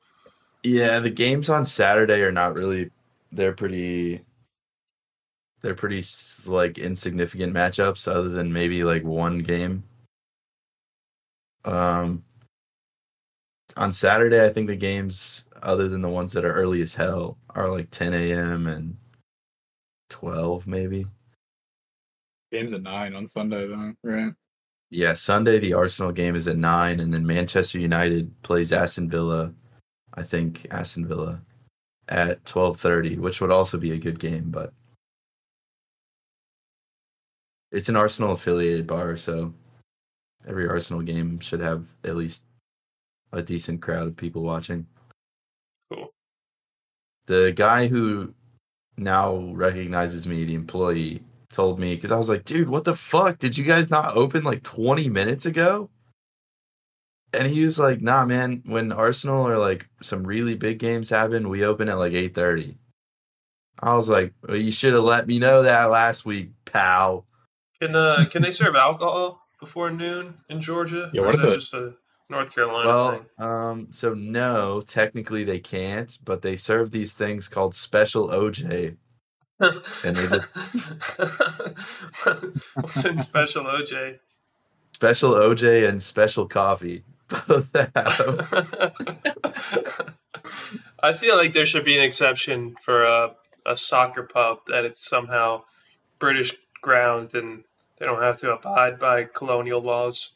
[0.63, 2.91] Yeah, the games on Saturday are not really.
[3.31, 4.23] They're pretty.
[5.61, 6.03] They're pretty
[6.47, 9.83] like insignificant matchups, other than maybe like one game.
[11.65, 12.25] Um,
[13.77, 17.39] on Saturday, I think the games, other than the ones that are early as hell,
[17.55, 18.67] are like 10 a.m.
[18.67, 18.97] and
[20.11, 21.07] 12 maybe.
[22.53, 24.33] Game's at nine on Sunday, though, right?
[24.91, 29.53] Yeah, Sunday the Arsenal game is at nine, and then Manchester United plays Aston Villa.
[30.15, 31.43] I think Aston Villa
[32.09, 34.73] at twelve thirty, which would also be a good game, but
[37.73, 39.53] it's an Arsenal affiliated bar, so
[40.47, 42.47] every Arsenal game should have at least
[43.33, 44.87] a decent crowd of people watching.
[45.93, 46.11] Cool.
[47.27, 48.35] The guy who
[48.97, 53.39] now recognizes me, the employee, told me because I was like, dude, what the fuck?
[53.39, 55.91] Did you guys not open like 20 minutes ago?
[57.33, 61.49] And he was like, nah, man, when Arsenal or like some really big games happen,
[61.49, 62.77] we open at like 8:30.
[63.81, 67.27] I was like, well, you should have let me know that last week, pal.
[67.81, 71.11] Can uh can they serve alcohol before noon in Georgia?
[71.13, 71.95] Yeah, or what is are that the- just a
[72.31, 77.75] North Carolina Well, um, so no, technically they can't, but they serve these things called
[77.75, 78.97] special OJ.
[79.61, 80.51] and they just-
[82.75, 84.19] What's in special OJ?
[84.93, 87.05] Special OJ and special coffee.
[87.29, 88.93] Both have.
[91.03, 95.09] I feel like there should be an exception for a, a soccer pub that it's
[95.09, 95.63] somehow
[96.19, 97.63] British ground and
[97.99, 100.33] they don't have to abide by colonial laws.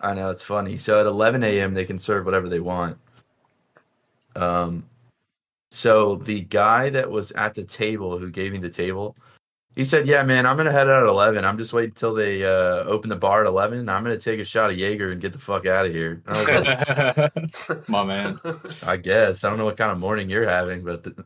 [0.00, 0.78] I know it's funny.
[0.78, 1.74] So at 11 a.m.
[1.74, 2.98] they can serve whatever they want.
[4.34, 4.84] Um,
[5.70, 9.16] so the guy that was at the table who gave me the table,
[9.74, 11.44] he said, "Yeah, man, I'm gonna head out at 11.
[11.44, 13.80] I'm just waiting till they uh, open the bar at 11.
[13.80, 16.22] And I'm gonna take a shot of Jaeger and get the fuck out of here."
[16.26, 18.40] I was like, My man.
[18.86, 21.24] I guess I don't know what kind of morning you're having, but the...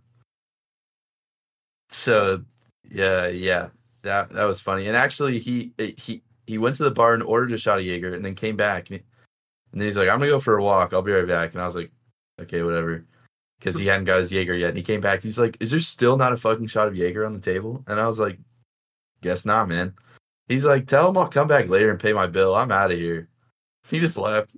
[1.90, 2.44] so
[2.90, 3.68] yeah, yeah,
[4.02, 4.86] that that was funny.
[4.86, 8.14] And actually, he he he went to the bar and ordered a shot of Jaeger,
[8.14, 9.06] and then came back, and, he-
[9.72, 10.92] and then he's like, "I'm gonna go for a walk.
[10.92, 11.90] I'll be right back." And I was like,
[12.40, 13.04] "Okay, whatever,"
[13.58, 14.70] because he hadn't got his Jaeger yet.
[14.70, 15.22] And he came back.
[15.22, 18.00] He's like, "Is there still not a fucking shot of Jaeger on the table?" And
[18.00, 18.38] I was like,
[19.22, 19.94] "Guess not, man."
[20.48, 22.54] He's like, "Tell him I'll come back later and pay my bill.
[22.56, 23.28] I'm out of here."
[23.88, 24.56] He just left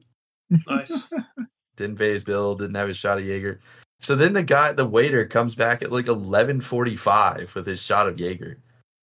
[0.66, 1.11] nice.
[1.76, 3.61] didn't pay his bill, didn't have his shot of Jaeger.
[4.00, 7.81] So then the guy, the waiter, comes back at like eleven forty five with his
[7.81, 8.59] shot of Jaeger.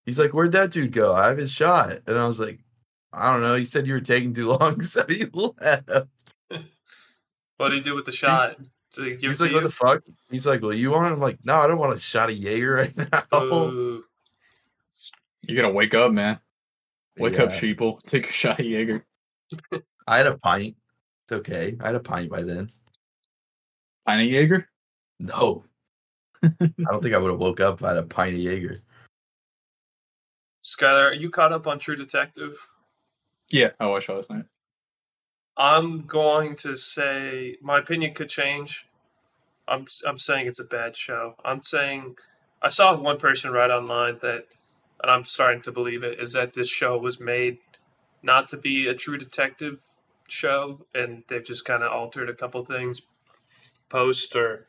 [0.08, 1.14] He's like, "Where'd that dude go?
[1.14, 2.60] I have his shot." And I was like,
[3.12, 5.90] "I don't know." He said you were taking too long, so he left.
[7.58, 8.56] What did he do with the shot?
[8.94, 9.68] Did he give He's it like, to "What you?
[9.68, 12.00] the fuck?" He's like, "Well, you want?" it?" I'm like, "No, I don't want a
[12.00, 12.96] shot of Jaeger right
[13.32, 14.02] now." Ooh.
[15.42, 16.40] You gotta wake up, man.
[17.18, 17.60] Wake up, Yeah.
[17.60, 18.02] sheeple.
[18.06, 19.04] Take a shot of Jaeger.
[20.06, 20.76] I had a pint.
[21.24, 21.76] It's okay.
[21.80, 22.70] I had a pint by then.
[24.06, 24.68] Pint of Jaeger?
[25.20, 25.64] No,
[26.42, 28.80] I don't think I would have woke up if I had a pint of Jaeger.
[30.62, 32.68] Skylar, are you caught up on True Detective?
[33.50, 34.44] Yeah, I watched last night.
[35.56, 38.86] I'm going to say my opinion could change.
[39.66, 41.34] I'm I'm saying it's a bad show.
[41.44, 42.16] I'm saying
[42.62, 44.46] I saw one person write online that,
[45.02, 47.58] and I'm starting to believe it, is that this show was made
[48.22, 49.78] not to be a true detective
[50.28, 53.02] show, and they've just kind of altered a couple things
[53.88, 54.66] post or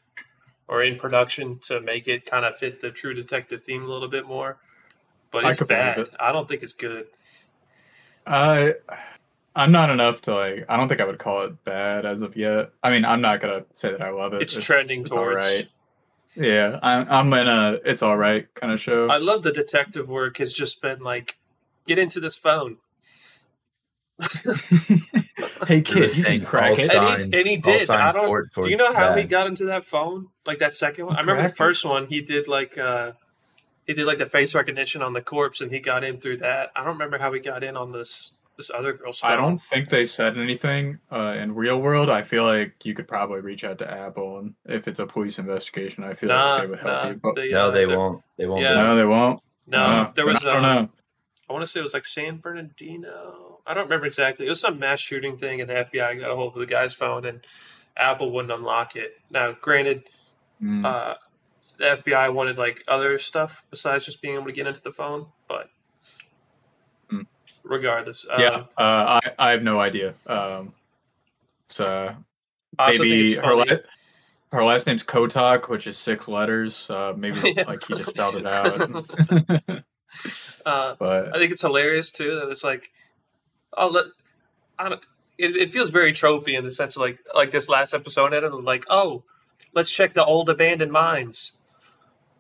[0.68, 4.08] or in production to make it kind of fit the true detective theme a little
[4.08, 4.60] bit more.
[5.32, 6.00] But it's could believe bad.
[6.00, 6.10] it.
[6.20, 7.08] I don't think it's good.
[8.26, 8.74] I
[9.56, 10.66] I'm not enough to like.
[10.70, 12.72] I don't think I would call it bad as of yet.
[12.84, 14.42] I mean, I'm not gonna say that I love it.
[14.42, 15.46] It's, trending it's towards.
[15.46, 15.68] alright.
[16.36, 19.08] Yeah, I'm I'm in a it's all right kind of show.
[19.10, 20.38] I love the detective work.
[20.38, 21.38] Has just been like,
[21.88, 22.78] get into this phone.
[25.68, 26.94] hey kid, you can crack all it.
[26.94, 27.90] And he- and he did.
[27.90, 30.28] I don't- Do you know how he got into that phone?
[30.46, 31.16] Like that second one?
[31.16, 32.08] He I remember the first one.
[32.08, 33.14] He did like uh
[33.90, 36.70] he did like the face recognition on the corpse, and he got in through that.
[36.76, 39.32] I don't remember how he got in on this this other girl's phone.
[39.32, 42.08] I don't think they said anything uh, in real world.
[42.08, 45.40] I feel like you could probably reach out to Apple, and if it's a police
[45.40, 47.16] investigation, I feel Nah, like they would help nah, you.
[47.16, 48.22] But they, No, uh, they won't.
[48.38, 48.62] They won't.
[48.62, 48.76] Yeah.
[48.76, 49.42] no, they won't.
[49.66, 50.46] No, Uh, there but was.
[50.46, 50.90] I don't um, know.
[51.50, 53.60] I want to say it was like San Bernardino.
[53.66, 54.46] I don't remember exactly.
[54.46, 56.94] It was some mass shooting thing, and the FBI got a hold of the guy's
[56.94, 57.44] phone, and
[57.98, 59.14] Apple wouldn't unlock it.
[59.32, 60.04] Now, granted,
[60.62, 60.86] Mm.
[60.86, 61.16] uh,
[61.80, 65.28] the FBI wanted like other stuff besides just being able to get into the phone,
[65.48, 65.70] but
[67.10, 67.22] Hmm.
[67.64, 70.14] regardless, um, yeah, uh, I I have no idea.
[70.28, 70.74] Um,
[71.66, 72.14] it's uh,
[72.78, 73.66] I also think maybe her la-
[74.52, 76.90] her last name's Kotak, which is six letters.
[76.90, 77.64] Uh, maybe Yeah.
[77.66, 78.82] like he just spelled it out.
[80.66, 82.92] uh, but I think it's hilarious too that it's like,
[83.78, 84.06] oh, let,
[84.78, 85.02] I don't.
[85.38, 88.52] It, it feels very tropey in the sense of like like this last episode ended
[88.52, 89.24] and like oh,
[89.74, 91.54] let's check the old abandoned mines.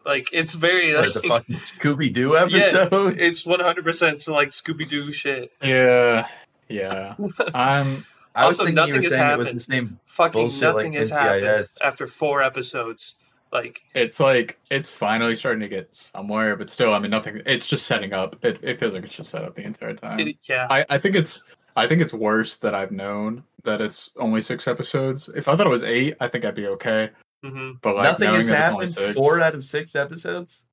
[0.05, 3.19] Like it's very Or like, the fucking Scooby Doo episode.
[3.19, 5.51] it's one hundred percent so like Scooby Doo shit.
[5.61, 6.27] yeah,
[6.67, 7.15] yeah,
[7.53, 8.05] I'm.
[8.35, 9.59] I was Also, thinking you nothing were has saying it was happened.
[9.59, 9.99] the same.
[10.05, 13.15] Fucking Bullshit like nothing has happened after four episodes.
[13.51, 17.41] Like It's like it's finally starting to get somewhere, but still, I mean, nothing.
[17.47, 18.35] It's just setting up.
[18.45, 20.19] It, it feels like it's just set up the entire time.
[20.19, 21.43] it, yeah, I, I think it's
[21.75, 25.29] I think it's worse that I've known that it's only six episodes.
[25.35, 27.09] If I thought it was eight, I think I'd be okay.
[27.43, 28.91] Hmm But like Nothing has that it's only happened.
[28.91, 30.65] six- Four out of six episodes.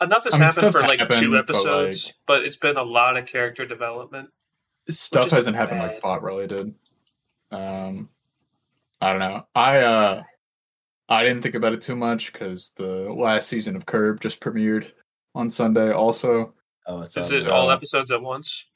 [0.00, 2.82] enough has I mean, happened for like happened, two but, episodes, but it's been a
[2.82, 4.30] lot of character development.
[4.88, 6.00] stuff hasn't happened like bad.
[6.00, 6.74] plot related.
[7.50, 8.08] Um,
[9.00, 9.46] I don't know.
[9.54, 10.22] I uh,
[11.08, 14.90] I didn't think about it too much because the last season of Curb just premiered
[15.34, 15.92] on Sunday.
[15.92, 16.54] Also,
[16.86, 18.68] Oh, Is it all episodes at once?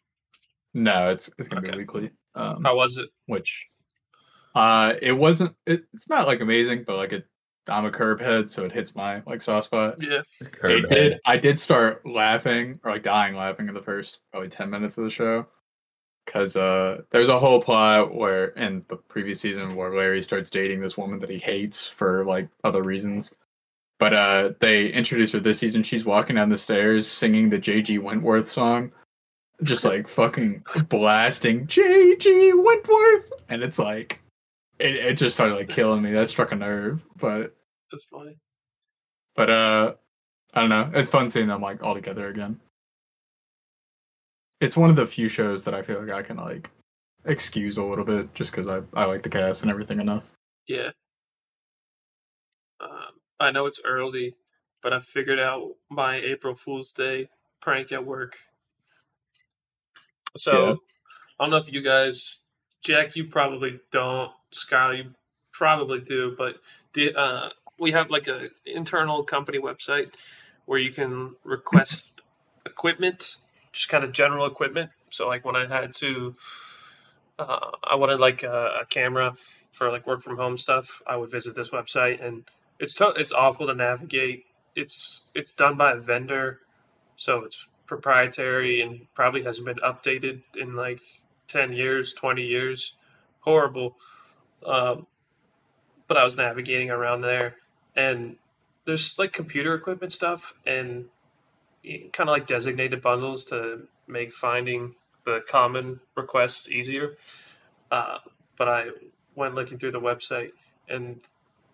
[0.75, 1.72] no, it's it's gonna Okay.
[1.72, 2.11] be weekly.
[2.37, 3.09] Um, How was it?
[3.27, 3.66] which
[4.56, 7.26] uh it wasn't it, it's not like amazing but like it
[7.68, 10.02] i'm a curb head so it hits my like soft spot.
[10.02, 10.22] Yeah,
[10.64, 14.70] it did i did start laughing or like dying laughing in the first probably 10
[14.70, 15.46] minutes of the show
[16.24, 20.80] because uh there's a whole plot where in the previous season where larry starts dating
[20.80, 23.32] this woman that he hates for like other reasons.
[23.98, 25.82] But uh they introduced her this season.
[25.82, 28.92] She's walking down the stairs singing the jg wentworth song
[29.62, 33.32] just like fucking blasting jg wentworth!
[33.48, 34.20] And it's like
[34.78, 37.54] it, it just started like killing me that struck a nerve but
[37.90, 38.36] that's funny.
[39.34, 39.94] but uh
[40.54, 40.90] I don't know.
[40.94, 42.58] It's fun seeing them like all together again.
[44.60, 46.70] It's one of the few shows that I feel like I can like
[47.26, 50.24] excuse a little bit just because I I like the cast and everything enough.
[50.66, 50.90] Yeah.
[52.80, 54.34] Um, I know it's early,
[54.82, 57.28] but I figured out my April Fool's Day
[57.60, 58.36] prank at work.
[60.36, 60.74] So Yeah.
[61.38, 62.38] I don't know if you guys,
[62.82, 64.30] Jack, you probably don't.
[64.52, 65.11] Skylar, you
[65.52, 66.56] probably do, but
[66.94, 70.12] the uh, we have like a internal company website
[70.66, 72.09] where you can request
[72.66, 73.37] equipment,
[73.72, 74.90] just kind of general equipment.
[75.11, 76.37] So like when I had to,
[77.38, 79.35] uh, I wanted like a, a camera
[79.72, 82.44] for like work from home stuff, I would visit this website, and
[82.80, 84.44] it's to- it's awful to navigate.
[84.76, 86.61] It's it's done by a vendor,
[87.16, 91.00] so it's proprietary and probably hasn't been updated in like
[91.48, 92.98] ten years, twenty years.
[93.40, 93.96] Horrible.
[94.66, 95.07] Um,
[96.09, 97.57] but I was navigating around there,
[97.94, 98.37] and
[98.85, 101.07] there's like computer equipment stuff and
[101.85, 107.16] kind of like designated bundles to make finding the common requests easier.
[107.90, 108.18] Uh,
[108.59, 108.86] but I
[109.34, 110.53] went looking through the website,
[110.88, 111.20] and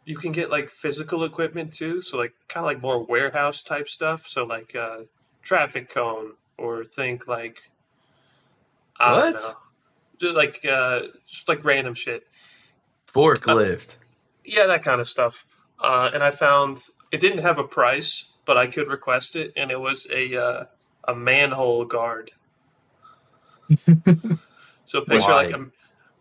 [0.04, 2.02] you can get like physical equipment too.
[2.02, 4.26] So like kind of like more warehouse type stuff.
[4.26, 5.02] So like uh,
[5.42, 7.62] traffic cone, or think like
[8.98, 9.34] I don't
[10.20, 12.26] know, like uh, just like random shit.
[13.14, 13.96] Forklift.
[14.44, 15.44] Yeah, that kind of stuff.
[15.80, 16.78] Uh, and I found
[17.10, 20.64] it didn't have a price, but I could request it, and it was a uh,
[21.06, 22.30] a manhole guard.
[24.84, 25.44] So picture Why?
[25.46, 25.66] like a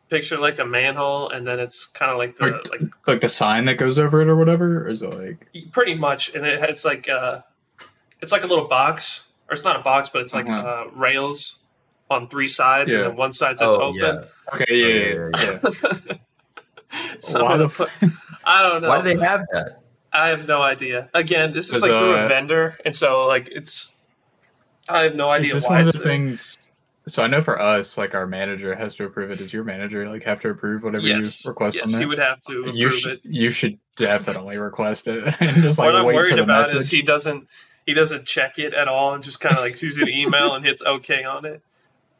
[0.09, 3.27] picture like a manhole, and then it's kind of like the Like- like Like the
[3.27, 6.59] sign that goes over it or whatever, or is it like pretty much, and it
[6.59, 7.41] has like uh,
[8.21, 10.85] it's like a little box, or it's not a box, but it's like Uh-huh.
[10.87, 11.63] uh, rails
[12.09, 12.99] on three sides, Yeah.
[12.99, 13.99] and then one side that's Oh, open.
[13.99, 14.23] yeah.
[14.53, 15.69] Okay, yeah, yeah, Yeah,
[16.07, 16.15] yeah.
[17.29, 17.89] yeah, Why the put-
[18.43, 18.89] I don't know.
[18.89, 19.81] Why do they have that?
[20.13, 21.09] I have no idea.
[21.13, 23.95] Again, this is Is, like through a uh, vendor, and so like it's.
[24.89, 26.57] I have no idea Is this why one of the things?
[27.07, 29.37] So I know for us, like our manager has to approve it.
[29.37, 32.07] Does your manager like have to approve whatever Yes, you request yes, from he there?
[32.09, 33.19] would have to you approve should it.
[33.23, 36.61] you should definitely request it and just like what I'm wait worried for the about
[36.67, 36.77] message.
[36.77, 37.47] is he doesn't
[37.85, 40.63] he doesn't check it at all and just kind of like sees an email and
[40.65, 41.61] hits OK on it,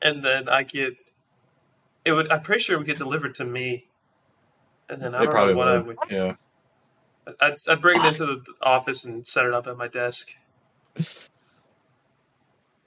[0.02, 0.96] and then I get
[2.04, 2.32] it would.
[2.32, 3.86] I'm pretty sure it would get delivered to me,
[4.92, 5.88] and then I They don't probably know what I would.
[5.88, 5.98] would.
[6.12, 6.36] Yeah.
[7.42, 10.32] I'd, I'd bring it into the office and set it up at my desk.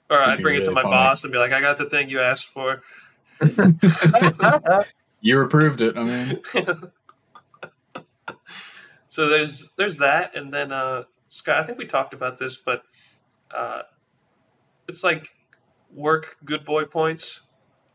[0.09, 0.93] Or I'd be bring it to my funny.
[0.93, 2.83] boss and be like, "I got the thing you asked for."
[5.21, 5.97] You approved it.
[5.97, 6.39] I mean,
[9.07, 12.83] so there's there's that, and then uh, Scott, I think we talked about this, but
[13.49, 13.81] uh,
[14.87, 15.29] it's like
[15.91, 17.41] work good boy points.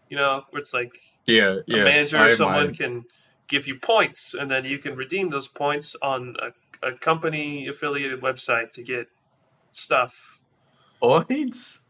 [0.09, 0.97] You know, where it's like
[1.27, 1.85] yeah, a yeah.
[1.85, 2.75] manager I or someone mine.
[2.75, 3.05] can
[3.51, 8.21] give you points, and then you can redeem those points on a, a company affiliated
[8.21, 9.09] website to get
[9.73, 10.41] stuff.
[11.01, 11.85] Points?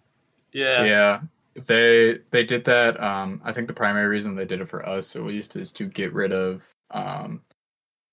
[0.52, 1.20] Yeah, Yeah.
[1.66, 3.00] They they did that.
[3.02, 5.84] Um, I think the primary reason they did it for us at least is to
[5.84, 7.42] get rid of um,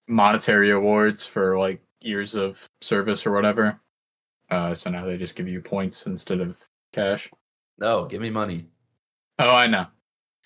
[0.08, 3.80] monetary awards for like years of service or whatever.
[4.50, 6.60] Uh, so now they just give you points instead of
[6.94, 7.30] cash.
[7.78, 8.68] No, give me money.
[9.38, 9.86] Oh, I know.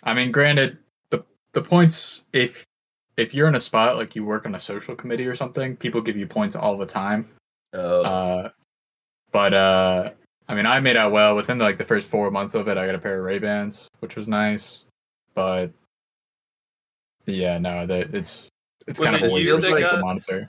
[0.04, 0.78] I mean, granted,
[1.12, 1.24] the
[1.54, 2.66] the points if
[3.18, 6.02] if you're in a spot like you work on a social committee or something, people
[6.02, 7.30] give you points all the time.
[7.74, 8.50] Oh, Uh,
[9.32, 10.12] but uh,
[10.48, 12.78] I mean, I made out well within like the first four months of it.
[12.78, 14.84] I got a pair of Ray Bans, which was nice.
[15.34, 15.72] But
[17.26, 18.48] yeah, no, that it's
[18.88, 20.48] it's Was kind it of always you just like got- a monetary.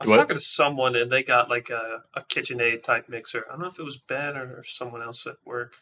[0.00, 0.16] I was What?
[0.18, 3.44] talking to someone and they got like a, a KitchenAid type mixer.
[3.48, 5.74] I don't know if it was Ben or, or someone else at work.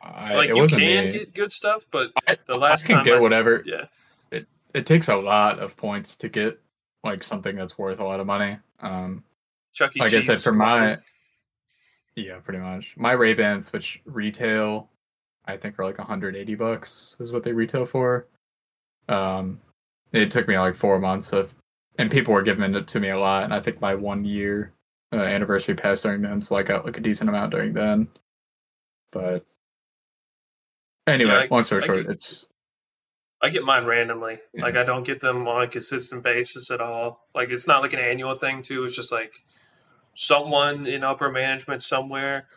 [0.00, 1.10] I, like you can me.
[1.10, 2.12] get good stuff, but
[2.46, 3.62] the last I can time get I- whatever.
[3.66, 3.86] yeah,
[4.30, 6.60] It it takes a lot of points to get
[7.04, 8.56] like something that's worth a lot of money.
[8.80, 9.24] Um,
[9.72, 10.00] Chuck E.
[10.00, 10.28] like Cheese.
[10.30, 10.98] I said, for my
[12.16, 14.88] yeah, pretty much my Ray Bans, which retail,
[15.46, 18.26] I think are like 180 bucks is what they retail for.
[19.08, 19.60] Um,
[20.12, 21.54] it took me like four months of,
[21.98, 24.72] and people were giving it to me a lot, and I think my one year
[25.12, 28.08] uh, anniversary passed during then, so I got like a decent amount during then.
[29.12, 29.46] But
[31.08, 32.46] anyway, Yeah, I- long story I short, get- it's
[33.40, 34.38] I get mine randomly.
[34.52, 34.62] Yeah.
[34.64, 37.28] Like I don't get them on a consistent basis at all.
[37.34, 38.84] Like it's not like an annual thing too.
[38.84, 39.32] It's just like
[40.14, 42.48] someone in upper management somewhere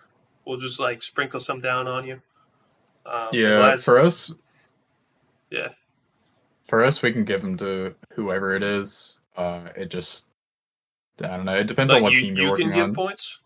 [0.45, 2.21] will just like sprinkle some down on you.
[3.05, 4.31] Um, yeah last- for us.
[5.51, 5.69] Yeah.
[6.67, 9.19] for us, we can give them to whoever it is.
[9.35, 10.25] Uh, it just
[11.21, 11.55] I don't know.
[11.57, 12.93] It depends like on what you, team you're you working can give on.
[12.95, 13.39] points.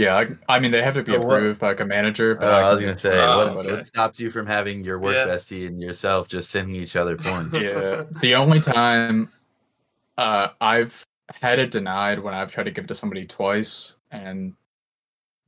[0.00, 2.36] Yeah, I, I mean they have to be Oh, what- approved by like a manager.
[2.36, 3.72] Uh, But I was gonna say, Oh, what, okay.
[3.72, 5.26] what stops you from having your work Yeah.
[5.26, 7.60] bestie and yourself just sending each other points?
[7.60, 8.04] yeah.
[8.22, 9.30] The only time
[10.16, 11.04] uh, I've
[11.40, 14.54] had it denied when I've tried to give it to somebody twice, and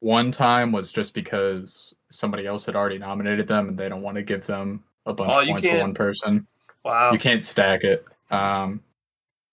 [0.01, 4.17] one time was just because somebody else had already nominated them, and they don't want
[4.17, 6.47] to give them a bunch Oh, of points for one person.
[6.85, 7.13] Wow.
[7.13, 8.05] You can't stack it.
[8.31, 8.83] Um,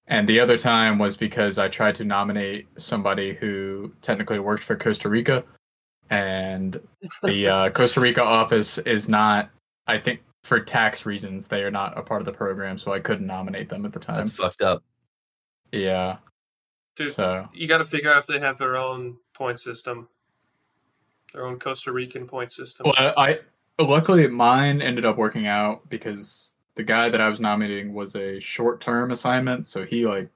[0.10, 4.76] and the other time was because I tried to nominate somebody who technically worked for
[4.76, 5.46] Costa Rica,
[6.10, 6.82] and
[7.24, 9.50] the uh, Costa Rica office is not.
[9.88, 13.00] I think for tax reasons they are not a part of the program, so I
[13.00, 14.18] couldn't nominate them at the time.
[14.18, 14.84] That's fucked up.
[15.72, 16.18] yeah.
[16.96, 20.10] Dude, So you got to figure out if they have their own point system,
[21.34, 22.88] their own Costa Rican point system.
[22.88, 23.40] well, I
[23.80, 28.40] luckily mine ended up working out because the guy that I was nominating was a
[28.40, 30.30] short term assignment, so he like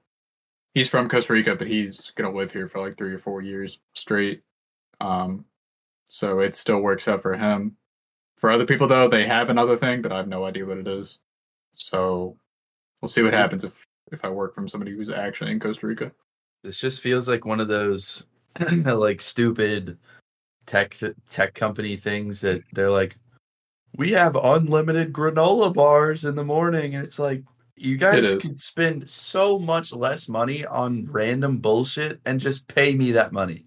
[0.74, 3.78] he's from Costa Rica, but he's gonna live here for like three or four years
[3.94, 4.42] straight.
[5.00, 5.46] Um,
[6.04, 7.78] so it still works out for him.
[8.36, 10.86] For other people though, they have another thing, but I have no idea what it
[10.86, 11.18] is.
[11.76, 12.36] So
[13.00, 16.12] we'll see what happens if if I work from somebody who's actually in Costa Rica.
[16.62, 18.26] This just feels like one of those
[18.84, 19.96] like stupid
[20.66, 20.94] tech
[21.26, 23.16] tech company things that they're like,
[23.96, 27.42] we have unlimited granola bars in the morning, and it's like
[27.76, 28.42] you guys is.
[28.42, 33.66] could spend so much less money on random bullshit and just pay me that money.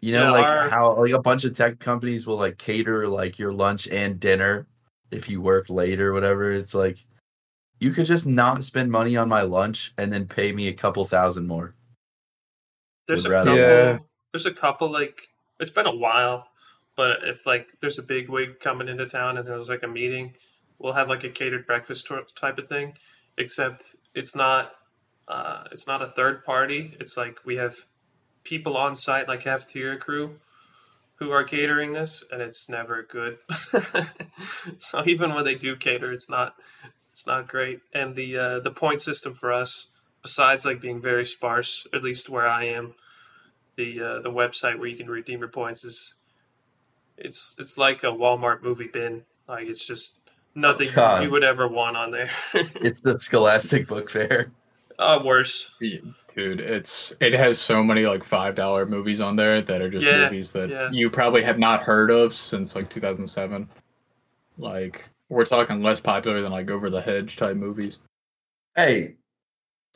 [0.00, 3.08] You know, Yeah, like our- how like a bunch of tech companies will like cater
[3.08, 4.66] like your lunch and dinner
[5.10, 6.52] if you work late or whatever.
[6.52, 7.04] It's like
[7.80, 11.04] you could just not spend money on my lunch and then pay me a couple
[11.04, 11.74] thousand more.
[13.06, 13.58] there's a would rather- couple.
[13.60, 13.98] Yeah.
[14.32, 15.20] There's a couple like
[15.58, 16.46] it's been a while,
[16.98, 20.34] But if like there's a big wig coming into town and there's like a meeting,
[20.80, 22.94] we'll have like a catered breakfast type of thing.
[23.38, 24.72] Except it's not
[25.28, 26.96] uh, it's not a third party.
[26.98, 27.76] It's like we have
[28.42, 30.40] people on site, like cafeteria crew,
[31.20, 33.38] who are catering this, and it's never good.
[34.78, 36.56] so even when they do cater, it's not
[37.12, 37.78] it's not great.
[37.94, 42.28] And the uh, the point system for us, besides like being very sparse, at least
[42.28, 42.96] where I am,
[43.76, 46.17] the uh, the website where you can redeem your points is
[47.18, 49.24] it's it's like a Walmart movie bin.
[49.48, 50.14] Like it's just
[50.54, 51.22] nothing God.
[51.22, 52.30] you would ever want on there.
[52.54, 54.50] It's the Scholastic Book Fair.
[54.98, 55.74] uh, worse.
[56.34, 60.04] Dude, it's it has so many like five dollar movies on there that are just
[60.04, 60.88] Yeah, movies that yeah.
[60.92, 63.68] you probably have not heard of since like 2007.
[64.56, 67.98] Like we're talking less popular than like Over the Hedge type movies.
[68.76, 69.16] Hey,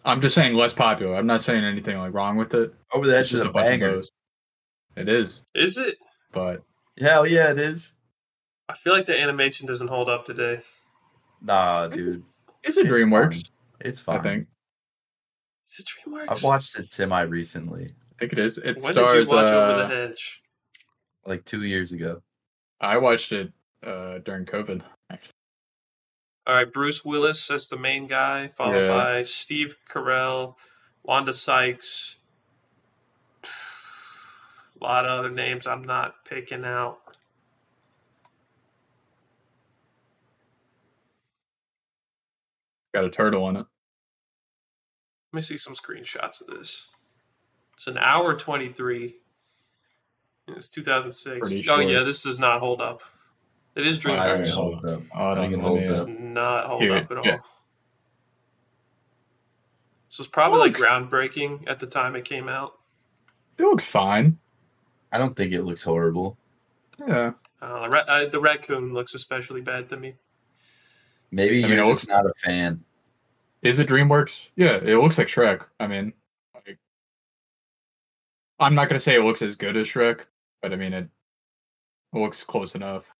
[0.04, 1.14] I'm just saying less popular.
[1.14, 2.74] I'm not saying anything like wrong with it.
[2.92, 3.92] over the Hedge is just a a bunch of banger.
[3.96, 4.10] those.
[4.96, 5.96] It is, Is it?
[6.32, 6.62] but
[7.00, 7.94] Hell yeah, it is.
[8.68, 10.60] I feel like the animation doesn't hold up today.
[11.40, 12.22] Nah, dude.
[12.62, 13.34] it's a It's DreamWorks.
[13.34, 13.42] fine.
[13.80, 14.22] It's I fine.
[14.22, 14.46] think.
[15.68, 16.26] Is it DreamWorks?
[16.30, 18.58] I've watched it semi recently, I think it is.
[18.58, 19.26] It When stars.
[19.28, 20.42] did you watch Over uh, the Hedge?
[21.26, 22.22] like two years ago.
[22.80, 23.52] I watched it
[23.84, 24.82] uh, during COVID.
[25.10, 25.30] Actually.
[26.46, 28.88] All right, Bruce Willis as the main guy, followed Yeah.
[28.96, 30.56] by Steve Carell,
[31.04, 32.18] Wanda Sykes.
[34.82, 36.98] A lot of other names I'm not picking out.
[42.94, 43.66] Got a turtle in it.
[45.32, 46.88] Let me see some screenshots of this.
[47.74, 49.16] It's an hour 23.
[50.48, 51.38] It's 2006.
[51.38, 51.88] Pretty Oh, short.
[51.88, 53.02] yeah, this does not hold up.
[53.74, 54.50] It is I I don't DreamWorks.
[54.50, 55.02] hold up.
[55.14, 56.06] Oh, I I think it holds This up.
[56.06, 57.24] does not hold Here, up at all.
[57.24, 57.38] yeah.
[60.10, 62.78] So it's probably like Looks- groundbreaking at the time it came out.
[63.56, 64.38] It looks fine.
[65.12, 66.38] I don't think it looks horrible.
[67.06, 67.32] Yeah.
[67.60, 70.14] Uh, the, ra- uh, the raccoon looks especially bad to me.
[71.30, 72.84] Maybe I mean, you're it just not a fan.
[73.62, 74.52] Is it DreamWorks?
[74.56, 75.64] Yeah, it looks like Shrek.
[75.78, 76.12] I mean,
[76.54, 76.78] like,
[78.58, 80.24] I'm not gonna say it looks as good as Shrek,
[80.60, 81.08] but I mean it
[82.12, 83.14] looks close enough.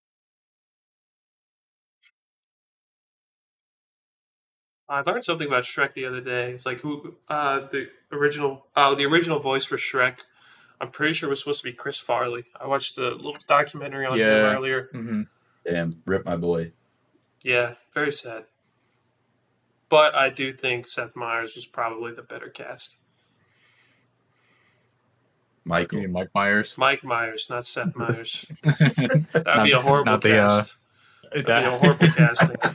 [4.89, 6.51] I learned something about Shrek the other day.
[6.51, 10.19] It's like who uh, the original uh, the original voice for Shrek.
[10.83, 12.45] I'm pretty sure it was supposed to be Chris Farley.
[12.61, 14.53] I watched the little documentary on him Yeah.
[14.53, 14.89] earlier.
[14.93, 15.23] hmm
[15.65, 16.73] Damn, rip my boy.
[17.45, 18.45] Yeah, very sad.
[19.89, 22.97] But I do think Seth Meyers was probably the better cast.
[25.65, 25.99] Michael.
[26.01, 26.75] You mean Mike Myers.
[26.77, 28.47] Mike Myers, not Seth Meyers.
[28.65, 30.77] That'd That'd be a horrible cast.
[31.33, 32.57] That'd be a horrible casting.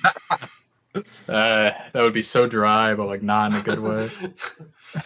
[1.30, 4.10] Uh, that would be so dry, but like not in a good way.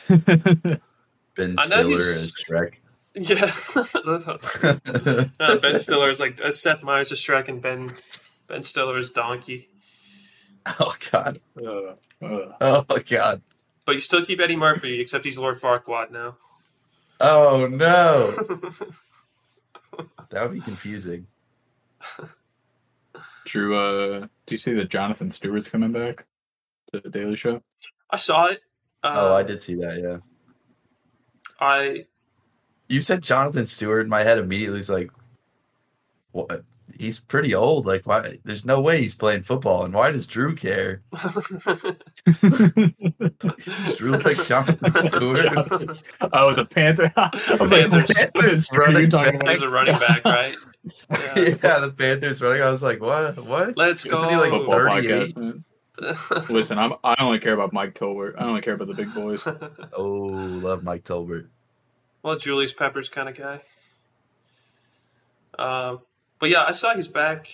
[1.36, 2.76] Ben Stiller as Shrek.
[3.16, 3.51] Yeah.
[5.39, 7.89] Uh, ben Stiller is like uh, Seth Meyers is Shrek and Ben
[8.47, 9.70] Ben Stiller is Donkey.
[10.80, 11.41] oh god.
[11.62, 12.53] Uh, uh.
[12.62, 13.41] Oh god.
[13.86, 16.38] But you still keep Eddie Murphy, except he's Lord Farquaad now.
[17.20, 18.36] Oh no.
[20.30, 21.28] That would be confusing.
[23.45, 26.26] Drew, uh, do you see that Jonathan Stewart's coming back
[26.93, 27.62] to the Daily Show?
[28.09, 28.64] I saw it.
[29.03, 30.01] Uh, oh, I did see that.
[30.01, 30.18] Yeah.
[31.59, 32.05] I
[32.91, 34.07] You said Jonathan Stewart.
[34.07, 35.11] My head immediately was like,
[36.31, 36.63] "What?
[36.99, 37.85] He's pretty old.
[37.85, 38.37] Like, why?
[38.43, 39.85] There's no way he's playing football.
[39.85, 41.01] And why does Drew care?
[42.25, 46.03] It's Drew like Jonathan Stewart.
[46.33, 47.11] oh, the Panther.
[47.17, 48.07] I was like, Panthers.
[48.09, 49.41] what Panthers are you running talking back.
[49.41, 49.53] about?
[49.53, 50.55] he's a running back, right?
[51.37, 51.55] yeah.
[51.63, 51.79] Yeah.
[51.79, 52.61] the Panthers running.
[52.61, 53.37] I was like, what?
[53.45, 53.77] What?
[53.77, 54.59] Let's Isn't he, like, go.
[54.59, 55.35] Football 38?
[55.35, 56.49] podcast.
[56.49, 58.33] Listen, I'm, I only care about Mike Tolbert.
[58.37, 59.45] I only care about the big boys.
[59.93, 61.47] Oh, love Mike Tolbert.
[62.24, 63.61] Well, Julius Peppers kind of guy.
[65.59, 65.99] Um,
[66.39, 67.47] but yeah, I saw he's back.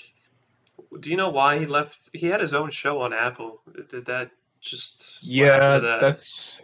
[0.99, 2.09] Do you know why he left?
[2.13, 3.61] He had his own show on Apple.
[3.89, 5.22] Did that just?
[5.24, 5.99] Yeah, that?
[5.99, 6.61] that's.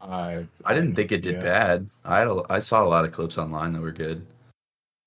[0.00, 1.42] I I didn't think it did Yeah.
[1.42, 1.90] bad.
[2.04, 4.26] I had a, I saw a lot of clips online that were good.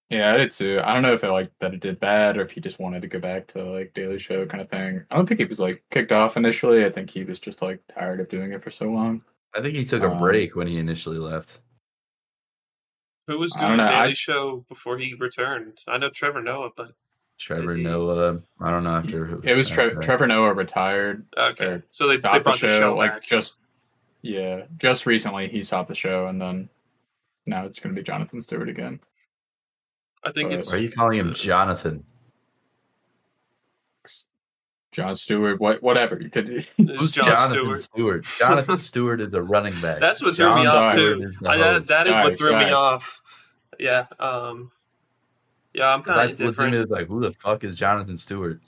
[0.10, 0.82] yeah, I did too.
[0.84, 3.02] I don't know if it like that it did bad or if he just wanted
[3.04, 5.04] to go back to like Daily Show kind of thing.
[5.12, 6.84] I don't think he was like kicked off initially.
[6.86, 9.22] I think he was just like tired of doing it for so long.
[9.56, 11.60] I think he took a Um, break when he initially left.
[13.30, 15.78] Who was doing know, Daily I- Show before he returned?
[15.88, 16.94] I know Trevor Noah, but
[17.38, 18.42] Trevor he- Noah.
[18.60, 19.40] I don't know after who.
[19.44, 21.84] It was Tre- Trevor Noah retired, okay.
[21.92, 23.24] So they, they stopped the brought show, the show like back.
[23.24, 23.54] just
[24.24, 26.70] yeah, just recently he stopped the show and then
[27.46, 29.00] now it's going to be Jonathan Stewart again.
[30.24, 30.68] I think uh, it's.
[30.68, 32.04] Why are you calling him Jonathan?
[34.92, 36.48] Jon Stewart, what whatever you could.
[36.78, 37.80] Who's John Jonathan Stewart.
[37.80, 38.26] Stewart?
[38.40, 40.00] Jonathan Stewart is a running back.
[40.00, 41.28] That's what threw me off Stewart too.
[41.28, 41.88] is I, that, host.
[41.90, 43.22] that is Sorry, what threw me off.
[43.78, 44.06] Yeah.
[44.20, 44.72] Um,
[45.74, 46.72] Yeah, I'm kind of indifferent.
[46.74, 48.60] legitimately like, who the fuck is Jonathan Stewart?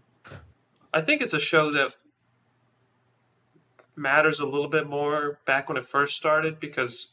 [0.94, 1.96] I think it's a show that
[3.94, 7.08] matters a little bit more back when it first started because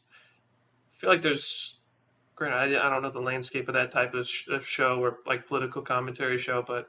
[0.94, 1.78] I feel like there's,
[2.36, 5.18] granted, I, I don't know the landscape of that type of, sh- of show or
[5.26, 6.88] like political commentary show, but it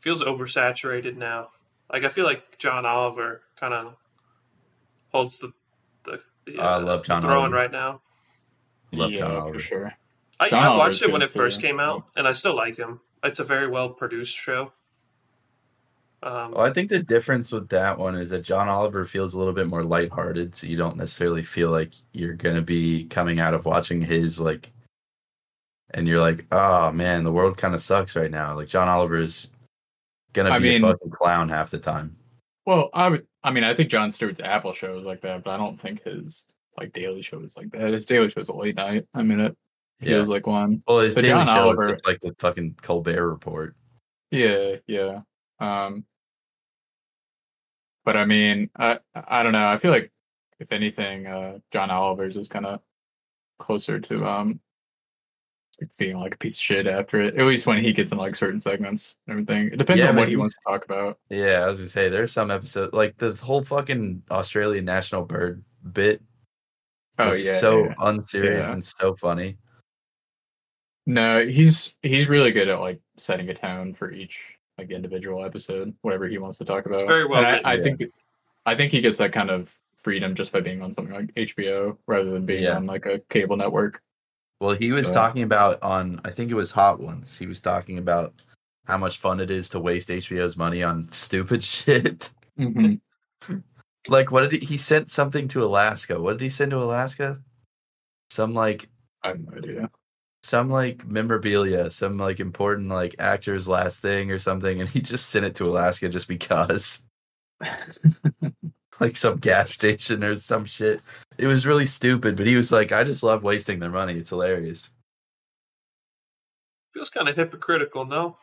[0.00, 1.50] feels oversaturated now.
[1.92, 3.96] Like I feel like John Oliver kind of
[5.12, 5.52] holds the
[6.04, 7.56] the, the I love John throne Oliver.
[7.56, 8.02] right now.
[8.92, 9.54] Love John yeah, Oliver.
[9.54, 9.94] for sure.
[10.40, 11.66] I, I watched it when it first too.
[11.66, 13.00] came out, and I still like him.
[13.24, 14.72] It's a very well produced show.
[16.22, 19.38] Um, Well, I think the difference with that one is that John Oliver feels a
[19.38, 23.54] little bit more lighthearted, so you don't necessarily feel like you're gonna be coming out
[23.54, 24.70] of watching his like,
[25.90, 28.54] and you're like, oh man, the world kind of sucks right now.
[28.54, 29.48] Like John Oliver's
[30.32, 32.16] gonna I be mean- a fucking clown half the time.
[32.66, 33.26] Well, I would.
[33.42, 36.02] I mean, I think Jon Stewart's Apple show is like that, but I don't think
[36.02, 37.92] his like Daily Show is like that.
[37.92, 39.06] His Daily Show is a late night.
[39.14, 39.56] I mean, it
[40.00, 40.12] Yeah.
[40.16, 40.82] feels like one.
[40.86, 43.74] Well, his But daily John show Oliver- is just like the fucking Colbert Report.
[44.30, 45.20] Yeah, yeah.
[45.60, 46.04] Um,
[48.04, 49.66] but I mean, I I don't know.
[49.68, 50.12] I feel like
[50.60, 52.80] if anything, uh, John Oliver's is kind of
[53.58, 54.60] closer to um
[55.94, 57.36] feeling like a piece of shit after it.
[57.36, 59.68] At least when he gets in like certain segments and everything.
[59.72, 61.18] It depends Yeah, on what he wants to talk about.
[61.30, 65.62] Yeah, I was gonna say there's some episodes like the whole fucking Australian national bird
[65.92, 66.20] bit
[67.18, 67.58] Oh was yeah.
[67.60, 67.94] so yeah.
[68.00, 68.72] unserious Yeah.
[68.72, 69.56] and so funny.
[71.06, 75.94] No, he's he's really good at like setting a tone for each like individual episode,
[76.02, 77.06] whatever he wants to talk about.
[77.06, 77.60] very well I.
[77.64, 77.82] I Yeah.
[77.82, 78.00] think
[78.66, 81.96] I think he gets that kind of freedom just by being on something like HBO
[82.06, 82.76] rather than being Yeah.
[82.76, 84.02] on like a cable network.
[84.60, 87.38] Well, he was talking about on I think it was Hot Ones.
[87.38, 88.34] He was talking about
[88.86, 92.30] how much fun it is to waste HBO's money on stupid shit.
[92.58, 93.58] Mm-hmm.
[94.08, 96.20] like what did he he sent something to Alaska?
[96.20, 97.40] What did he send to Alaska?
[98.30, 98.88] Some like
[99.22, 99.90] I have no idea.
[100.42, 105.28] some like memorabilia, some like important like actor's last thing or something, and he just
[105.30, 107.04] sent it to Alaska just because.
[109.00, 111.00] like some gas station or some shit.
[111.38, 114.14] It was really stupid, but he was like, I just love wasting their money.
[114.14, 114.90] It's hilarious.
[116.92, 118.36] feels kind of hypocritical, no?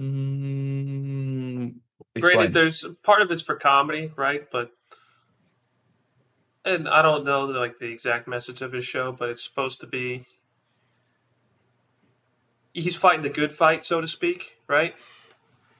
[0.00, 1.74] Mm,
[2.18, 4.50] Granted, there's part of it's for comedy, right?
[4.50, 4.72] But
[6.64, 9.86] and I don't know like the exact message of his show, but it's supposed to
[9.86, 10.24] be
[12.72, 14.94] he's fighting the good fight, so to speak, right?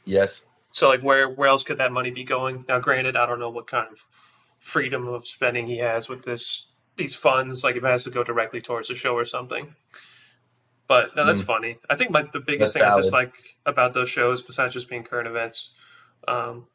[0.05, 0.45] yes.
[0.73, 2.65] So like where where else could that money be going?
[2.69, 4.05] Now granted, I don't know what kind of
[4.59, 6.67] freedom of spending he has with this
[6.97, 9.77] these funds, like if it has to go directly towards the show or something.
[10.89, 11.79] But no, that's funny.
[11.89, 13.03] I think my the biggest That's thing I valid.
[13.05, 15.71] dislike about those shows, besides just being current events,
[16.27, 16.67] um,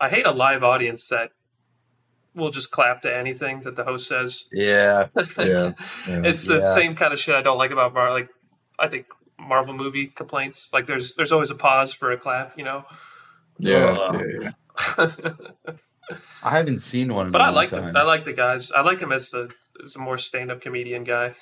[0.00, 1.30] I hate a live audience that
[2.34, 4.46] will just clap to anything that the host says.
[4.52, 5.06] Yeah.
[5.38, 5.72] Yeah.
[6.08, 6.22] Yeah.
[6.24, 8.10] it's the same kind of shit I don't like about Mar.
[8.10, 8.28] Like
[8.78, 9.06] I think
[9.38, 10.70] Marvel movie complaints.
[10.72, 12.84] Like there's there's always a pause for a clap, you know.
[13.58, 14.52] Yeah, yeah,
[14.98, 15.06] yeah.
[16.42, 17.84] I haven't seen one in But a I like time.
[17.84, 17.96] him.
[17.96, 18.70] I like the guys.
[18.72, 19.48] I like him as a
[19.82, 21.34] as a more stand up comedian guy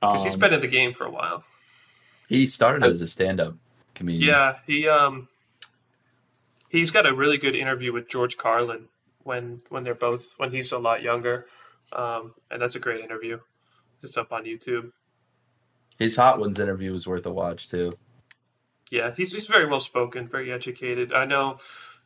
[0.00, 1.44] because he's been in the game for a while.
[2.28, 3.56] he started as a stand-up
[3.94, 4.28] comedian.
[4.28, 5.28] Yeah, he um
[6.68, 8.88] he's got a really good interview with George Carlin
[9.22, 11.46] when when they're both when he's a lot younger,
[11.92, 13.38] um, and that's a great interview.
[14.02, 14.92] It's up on YouTube.
[15.98, 17.92] His Hot Ones interview was worth a watch too.
[18.94, 21.12] Yeah, he's he's very well spoken, very educated.
[21.12, 21.58] I know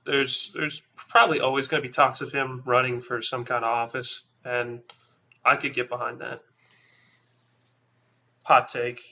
[0.07, 3.70] there's there's probably always going to be talks of him running for some kind of
[3.70, 4.80] office, and
[5.45, 6.43] I could get behind that.
[8.45, 9.03] Hot take.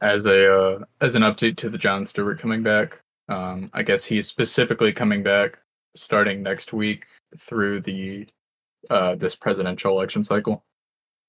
[0.00, 3.02] as a uh, as an update to the Jon Stewart coming back.
[3.28, 5.58] Um, I guess he's specifically coming back
[5.96, 7.06] starting next week
[7.38, 8.28] through the
[8.90, 10.64] uh, this presidential election cycle.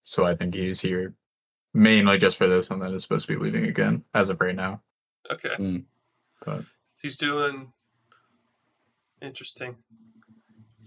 [0.04, 1.16] So I think he's here
[1.80, 4.56] mainly just for this, and then is supposed to be leaving again as of right
[4.56, 4.82] now.
[5.32, 5.56] Okay.
[5.58, 5.84] Mm.
[6.46, 6.64] But
[7.02, 7.72] He's doing
[9.22, 9.78] interesting.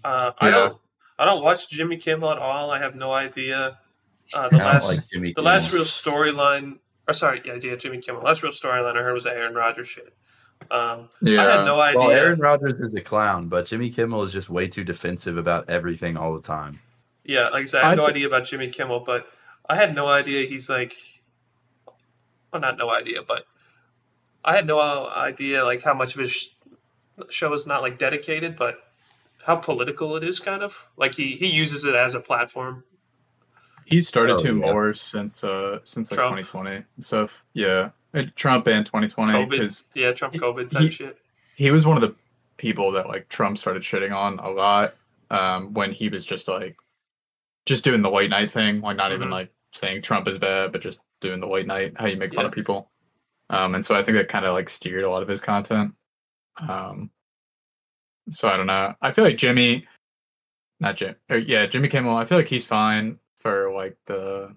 [0.05, 0.51] Uh, I Yeah.
[0.53, 0.79] don't.
[1.19, 2.71] I don't watch Jimmy Kimmel at all.
[2.71, 3.79] I have no idea.
[4.35, 5.29] Uh, the don't last, like Jimmy.
[5.29, 5.45] the Kimmel.
[5.53, 6.79] last real storyline.
[7.07, 8.23] Or sorry, yeah, yeah, Jimmy Kimmel.
[8.23, 10.13] Last real storyline I heard was the Aaron Rodgers shit.
[10.71, 11.99] Um, yeah, I had no idea.
[12.01, 15.69] Well, Aaron Rodgers is a clown, but Jimmy Kimmel is just way too defensive about
[15.69, 16.81] everything all the time.
[17.25, 19.27] Yeah, like I said, I had I no thi- idea about Jimmy Kimmel, but
[19.69, 20.95] I had no idea he's like,
[22.53, 23.47] well, not no idea, but
[24.45, 26.49] I had no idea like how much of his sh-
[27.31, 28.79] show is not like dedicated, but
[29.47, 32.85] how political it is, kind of like he he uses it as a platform.
[33.87, 34.53] he's started Oh, to yeah.
[34.73, 36.37] more since uh since like Trump.
[36.39, 37.45] 2020 and stuff.
[37.53, 41.19] Yeah, Uh, Trump and 2020 because yeah, Trump COVID type he- shit.
[41.57, 42.15] he was one of the
[42.57, 44.95] people that like Trump started shitting on a lot
[45.31, 46.77] um, when he was just like
[47.67, 49.33] just doing the late night thing, like not even Mhm.
[49.33, 52.45] like saying Trump is bad, but just doing the late night, how you make fun
[52.45, 52.49] Yeah.
[52.49, 52.91] of people.
[53.51, 55.95] Um, and so I think that kind of like steered a lot of his content.
[56.59, 57.11] Um,
[58.31, 58.95] so I don't know.
[59.03, 59.87] I feel like Jimmy,
[60.81, 62.17] not Jim, or yeah, Jimmy Kimmel.
[62.17, 64.55] I feel like he's fine for like the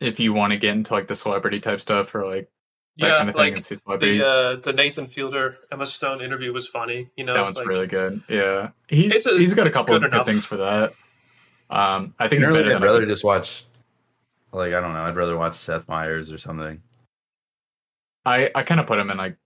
[0.00, 2.50] if you want to get into like the celebrity type stuff or like
[2.98, 4.20] that yeah, kind of thing like and see celebrities.
[4.22, 7.10] the uh, the Nathan Fielder Emma Stone interview was funny.
[7.16, 8.22] You know, that one's like, really good.
[8.28, 10.92] Yeah, he's a- he's got a couple of good good things for that.
[11.74, 13.64] Um, I think he's Generally, better I'd than rather just watch,
[14.52, 16.80] like I don't know, I'd rather watch Seth Meyers or something.
[18.24, 19.36] I I kind of put him in like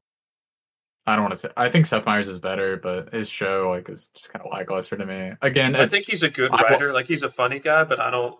[1.07, 3.89] I don't want to say I think Seth Meyers is better, but his show like
[3.89, 5.33] is just kind of lackluster to me.
[5.43, 6.93] Again, I think he's a good I writer.
[6.93, 8.37] like he's a funny guy, but I don't.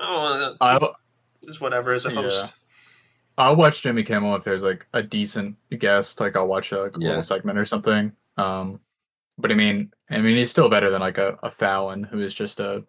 [0.00, 0.56] I don't.
[0.60, 0.86] I- It's,
[1.42, 2.22] it's whatever as a Yeah.
[2.22, 2.54] host.
[3.38, 6.18] I'll watch Jimmy Kimmel if there's like a decent guest.
[6.20, 7.08] Like I'll watch like a Yeah.
[7.08, 8.10] little segment or something.
[8.38, 8.80] Um,
[9.38, 12.34] but I mean, I mean, he's still better than like a, a Fallon who is
[12.34, 12.84] just a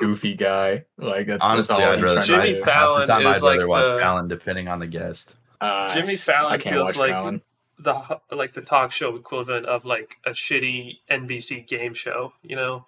[0.00, 0.84] goofy guy.
[0.96, 2.62] Like that, Honestly, that's all I'd he's rather trying to Jimmy do.
[2.64, 5.36] half the Fallon is I'd rather like watch the- Fallon, depending on the guest.
[5.60, 7.42] Uh, Jimmy I Fallon can't feels like Fallon.
[7.80, 12.32] the like the talk show equivalent of like a shitty NBC game show.
[12.42, 12.86] You know,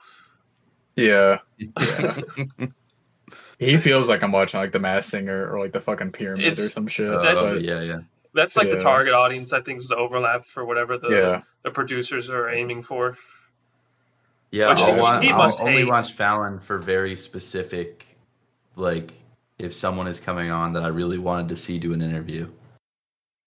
[0.96, 1.38] Yeah,
[3.58, 6.54] he feels like I'm watching like the Masked Singer or like the fucking Pyramid or
[6.56, 7.08] some shit.
[7.10, 8.00] That's- Uh, but, yeah, yeah.
[8.34, 8.74] That's like Yeah.
[8.74, 9.52] the target audience.
[9.52, 13.16] I think is the overlap for whatever the yeah, the producers are aiming for.
[14.50, 15.88] Yeah, Which I'll, he- wa- he I'll must only hate.
[15.88, 18.04] watch Fallon for very specific,
[18.76, 19.12] like
[19.58, 22.48] if someone is coming on that I really wanted to see do an interview.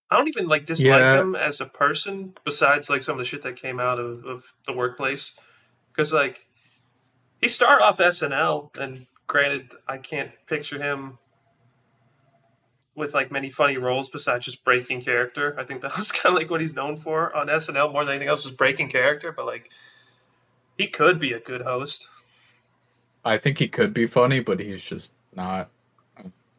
[0.10, 1.20] I don't even like dislike Yeah.
[1.22, 2.36] him as a person.
[2.46, 5.38] Besides, like some of the shit that came out of, of the workplace,
[5.92, 6.48] because like
[7.42, 11.18] he started off SNL, and granted, I can't picture him
[12.96, 15.56] with like many funny roles besides just breaking character.
[15.60, 18.14] I think that was kind of like what he's known for on SNL more than
[18.16, 19.32] anything else was breaking character.
[19.32, 19.72] But like,
[20.78, 22.08] he could be a good host.
[23.26, 25.70] I think he could be funny, but he's just not.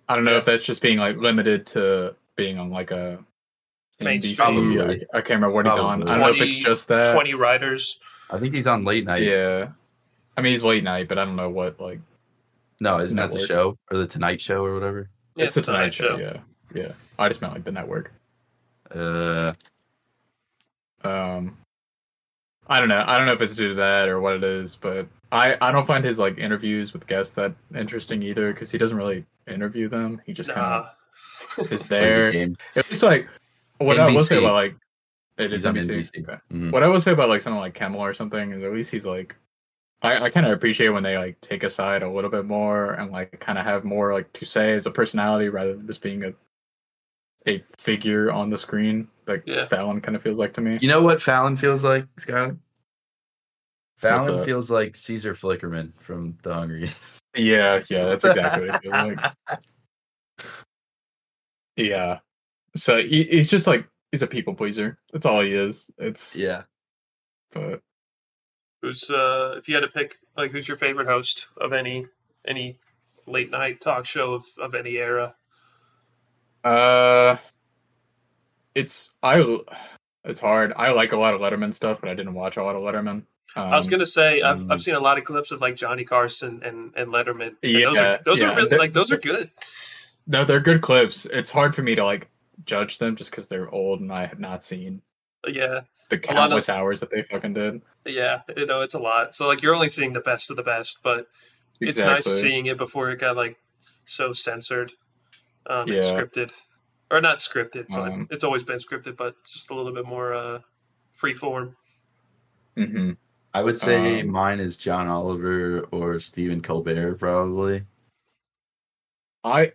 [0.08, 0.38] I don't know Yeah.
[0.38, 3.22] if that's just being like limited to being on like a
[4.00, 4.40] NBC.
[4.40, 6.02] I, I can't remember what he's on.
[6.02, 6.06] I Probably.
[6.06, 7.12] don't know if it's just that.
[7.14, 8.00] Twenty writers.
[8.30, 9.22] I think he's on late night.
[9.22, 9.68] Yeah,
[10.36, 12.00] I mean he's late night, but I don't know what like.
[12.80, 15.08] No, isn't that the show or the Tonight Show or whatever?
[15.36, 16.16] Yeah, it's the Tonight Show.
[16.16, 16.38] Yeah,
[16.74, 16.92] yeah.
[17.18, 18.12] I just meant like the network.
[18.90, 19.52] Uh,
[21.02, 21.56] Um,
[22.66, 23.04] I don't know.
[23.06, 25.70] I don't know if it's due to that or what it is, but I I
[25.72, 29.88] don't find his like interviews with guests that interesting either because he doesn't really interview
[29.88, 30.20] them.
[30.24, 30.84] He just kind
[31.58, 32.32] of is there.
[32.32, 32.56] game.
[32.76, 33.28] At least like
[33.78, 34.76] what I will say about like
[35.36, 35.90] it He's is NBC.
[35.90, 36.22] NBC.
[36.28, 36.38] Okay.
[36.52, 36.70] Mhm.
[36.72, 39.04] What I will say about like someone like Kimmel or something is at least he's
[39.04, 39.36] like
[40.04, 42.92] I, I kind of appreciate when they like take a side a little bit more
[42.92, 46.02] and like kind of have more like to say as a personality rather than just
[46.02, 46.32] being a
[47.46, 49.66] a figure on the screen like Yeah.
[49.66, 50.78] Fallon kind of feels like to me.
[50.80, 52.58] You know what Fallon feels like, Skyler?
[53.96, 57.18] Fallon feels like Caesar Flickerman from The Hunger Games.
[57.36, 59.58] Yeah, yeah, that's exactly what it feels like.
[61.76, 62.20] Yeah.
[62.76, 64.98] So he, he's just like he's a people pleaser.
[65.12, 65.90] That's all he is.
[65.98, 66.62] It's yeah.
[67.52, 67.80] But
[68.84, 72.06] Who's uh if you had to pick like who's your favorite host of any
[72.46, 72.76] any
[73.26, 75.34] late night talk show of, of any era?
[76.64, 77.36] uh,
[78.74, 79.58] it's I.
[80.24, 80.72] It's hard.
[80.76, 83.22] I like a lot of Letterman stuff, but I didn't watch a lot of Letterman.
[83.56, 84.70] Um, I was gonna say I've mm.
[84.72, 87.56] I've seen a lot of clips of like Johnny Carson and, and Letterman.
[87.62, 88.52] And those Yeah, are those yeah.
[88.52, 89.50] are really like those are good.
[90.26, 91.26] No, they're good clips.
[91.26, 92.28] It's hard for me to like
[92.66, 95.00] judge them just because they're old and I have not seen
[95.46, 95.80] Yeah,
[96.10, 97.80] the lot of- countless hours that they fucking did.
[98.04, 99.34] Yeah, you know it's a lot.
[99.34, 101.26] So like you're only seeing the best of the best, but
[101.80, 103.56] it's nice seeing it before it got like
[104.06, 104.92] so censored,
[105.66, 105.96] um, Yeah.
[105.96, 106.52] and scripted,
[107.10, 110.34] or not scripted, but Um, it's always been scripted, but just a little bit more
[110.34, 110.60] uh,
[111.12, 111.76] free form.
[112.76, 113.12] Mm-hmm.
[113.54, 117.84] I would say Um, mine is John Oliver or Stephen Colbert, probably.
[119.44, 119.72] I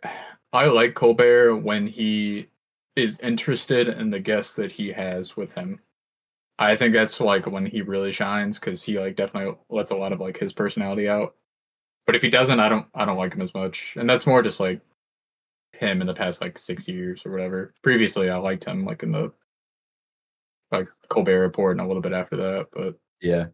[0.51, 2.49] I like Colbert when he
[2.95, 5.79] is interested in the guests that he has with him.
[6.61, 10.11] I think that's like when he really shines because he like definitely lets a lot
[10.11, 11.35] of like his personality out.
[12.05, 14.41] But if he doesn't, I don't I don't like him as much, and that's more
[14.41, 14.81] just like
[15.73, 17.73] him in the past like six years or whatever.
[17.81, 19.31] Previously, I liked him like in the
[20.71, 23.45] like Colbert Report and a little bit after that, but Yeah.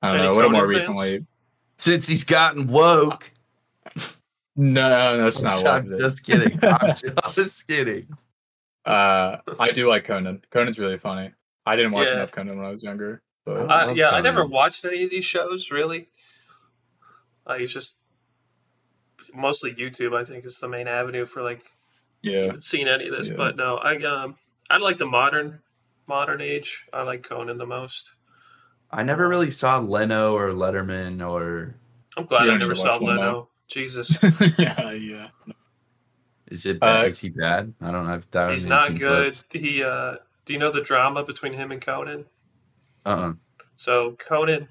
[0.00, 0.32] I don't Any know.
[0.32, 0.74] A little more fans?
[0.74, 1.26] recently,
[1.76, 3.30] Since he's gotten woke.
[4.56, 6.02] no, that's not I'm it is.
[6.02, 6.58] just kidding.
[6.62, 6.96] I'm
[7.32, 8.08] just kidding.
[8.84, 10.42] Uh, I do like Conan.
[10.50, 11.32] Conan's really funny.
[11.66, 12.14] I didn't watch Yeah.
[12.14, 15.04] enough Conan when I was younger, but I Uh, love yeah, I never watched any
[15.04, 16.08] of these shows really.
[17.46, 17.98] Like it's just
[19.34, 20.16] mostly YouTube.
[20.16, 21.62] I think is the main avenue for like
[22.22, 23.30] yeah, even seeing any of this.
[23.30, 23.36] Yeah.
[23.36, 24.36] But no, I um
[24.70, 25.60] I like the modern
[26.06, 26.86] modern age.
[26.92, 28.12] I like Conan the most.
[28.90, 31.76] I never really saw Leno or Letterman or
[32.16, 33.06] I'm glad You I never saw Leno.
[33.20, 33.48] Leno.
[33.68, 34.18] Jesus,
[34.58, 35.28] yeah, yeah.
[36.48, 37.04] Is it bad?
[37.04, 37.72] Uh, is he bad?
[37.80, 38.12] I don't know.
[38.12, 39.32] I've that he's hasn't good.
[39.32, 39.44] clips.
[39.50, 42.26] He, uh, do you know the drama between him and Conan?
[43.04, 43.34] Uh-uh.
[43.74, 44.68] So Conan,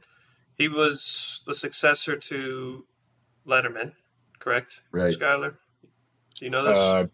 [0.55, 2.85] he was the successor to
[3.47, 3.93] Letterman,
[4.39, 4.81] correct?
[4.91, 5.17] Right.
[5.17, 5.55] Skyler,
[6.35, 6.77] do you know this?
[6.77, 7.07] Uh,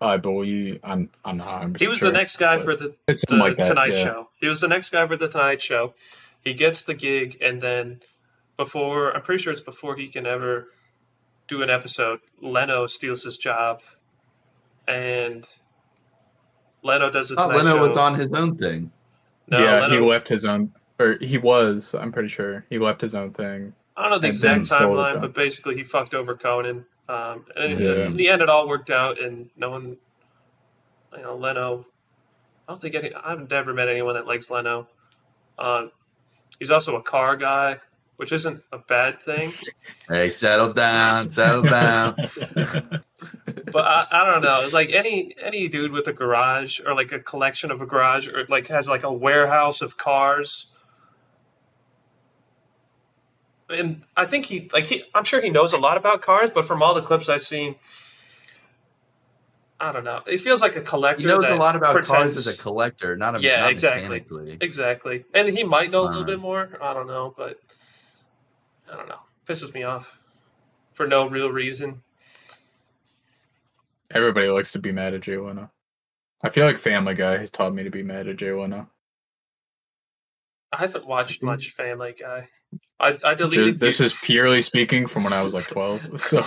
[0.00, 1.10] I believe I'm.
[1.24, 1.62] I'm not.
[1.62, 3.68] 100% he was sure, the next guy for the the like that.
[3.68, 4.04] Tonight yeah.
[4.04, 4.28] Show.
[4.40, 5.94] He was the next guy for the Tonight Show.
[6.40, 8.00] He gets the gig, and then
[8.56, 10.68] before I'm pretty sure it's before he can ever
[11.46, 13.82] do an episode, Leno steals his job,
[14.88, 15.46] and
[16.82, 17.88] Leno does the Oh, Leno Show.
[17.88, 18.90] was on his own thing.
[19.48, 21.94] No, yeah, he left his own, or he was.
[21.94, 23.72] I'm pretty sure he left his own thing.
[23.96, 26.84] I don't know the exact stole the timeline, but basically he fucked over Conan.
[27.08, 28.06] Um, and Yeah.
[28.06, 29.96] in the end, it all worked out, and no one,
[31.16, 31.86] you know, Leno.
[32.68, 33.12] I don't think any.
[33.14, 34.88] I've never met anyone that likes Leno.
[35.58, 35.86] Uh,
[36.58, 37.78] he's also a car guy,
[38.16, 39.52] which isn't a bad thing.
[40.08, 42.16] Hey, settle down, settle down.
[43.72, 44.60] but I, I don't know.
[44.62, 48.28] It's like any any dude with a garage or like a collection of a garage
[48.28, 50.72] or like has like a warehouse of cars.
[53.68, 56.64] And I think he like he I'm sure he knows a lot about cars, but
[56.66, 57.76] from all the clips I've seen,
[59.80, 60.20] I don't know.
[60.26, 61.22] It feels like a collector.
[61.22, 64.58] He knows a lot about cars as a collector, not a Yeah, not exactly.
[64.60, 65.24] Exactly.
[65.34, 66.26] And he might know a little Uh.
[66.26, 66.78] bit more.
[66.80, 67.58] I don't know, but
[68.92, 69.20] I don't know.
[69.46, 70.18] Pisses me off
[70.92, 72.02] for no real reason.
[74.14, 75.70] Everybody likes to be mad at Jay Leno.
[76.42, 78.88] I feel like Family Guy has taught me to be mad at Jay Leno.
[80.72, 82.48] I haven't watched much Family Guy.
[82.98, 86.08] I, I Ju- deleted This the- is purely speaking from when I was like 12.
[86.20, 86.38] So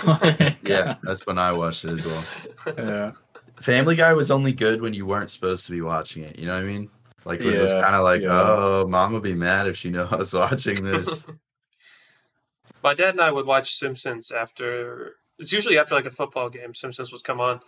[0.62, 2.74] Yeah, that's when I watched it as well.
[2.78, 3.12] yeah,
[3.60, 6.38] Family Guy was only good when you weren't supposed to be watching it.
[6.38, 6.90] You know what I mean?
[7.24, 8.28] Like it was kind of like, yeah.
[8.30, 11.26] oh, mom would be mad if she knew I was watching this.
[12.82, 15.14] My dad and I would watch Simpsons after.
[15.38, 16.74] It's usually after like a football game.
[16.74, 17.60] Simpsons would come on.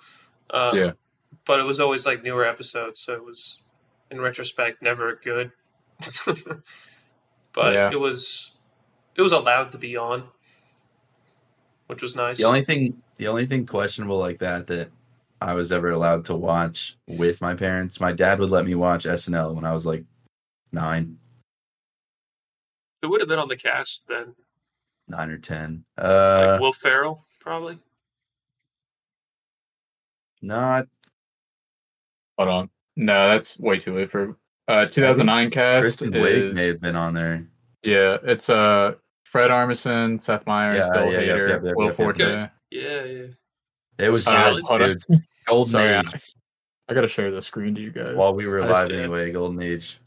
[0.50, 0.92] Um, Yeah.
[1.44, 3.62] But it was always like newer episodes, so it was,
[4.10, 5.52] in retrospect, never good.
[7.52, 7.90] but Yeah.
[7.90, 8.52] it was,
[9.14, 10.24] it was allowed to be on,
[11.86, 12.38] which was nice.
[12.38, 14.90] the only thing, the only thing questionable like that that
[15.40, 19.04] I was ever allowed to watch with my parents, my dad would let me watch
[19.04, 20.04] SNL when I was like
[20.72, 21.18] nine,
[23.02, 24.34] it would have been on the cast then.
[25.06, 25.84] nine or ten.
[25.96, 27.78] Uh, Like Will Ferrell, probably.
[30.42, 30.86] not
[32.36, 32.70] hold on.
[32.96, 34.36] No, that's way too late for
[34.68, 35.82] uh 2009 cast.
[35.82, 37.46] Kristen Wiig Is, may have been on there.
[37.82, 38.94] yeah, it's uh
[39.24, 42.18] Fred Armisen, Seth Meyers, Yeah, Bill yeah, Hader, yep, yep, Will yep, yep, Forte.
[42.20, 42.52] yep.
[42.70, 43.26] Yeah, yeah.
[43.98, 45.22] It was Uh, good, hold dude.
[45.46, 46.32] Golden Sorry, I, Age.
[46.88, 48.14] I gotta share the screen to you guys.
[48.14, 49.98] While we were I alive just- anyway, Golden Age.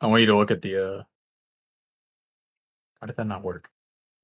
[0.00, 1.02] I want you to look at the uh
[3.00, 3.68] Why did that not work?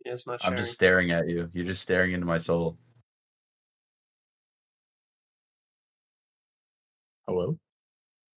[0.06, 1.50] Yeah, it's not I'm just staring at you.
[1.52, 2.78] You're just staring into my soul.
[7.26, 7.58] Hello?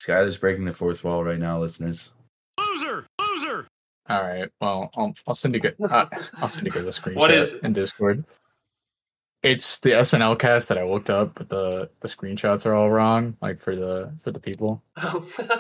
[0.01, 2.11] Skyler's breaking the fourth wall right now, listeners.
[2.57, 3.68] Loser, loser.
[4.09, 4.49] All right.
[4.61, 5.74] Well, I'll, I'll send you guys.
[5.84, 6.05] Uh,
[6.36, 7.63] I'll send you guys a screenshot What is it?
[7.63, 8.24] in Discord.
[9.43, 13.36] It's the SNL cast that I looked up, but the the screenshots are all wrong,
[13.41, 14.82] like for the for the people.
[14.95, 15.28] Oh.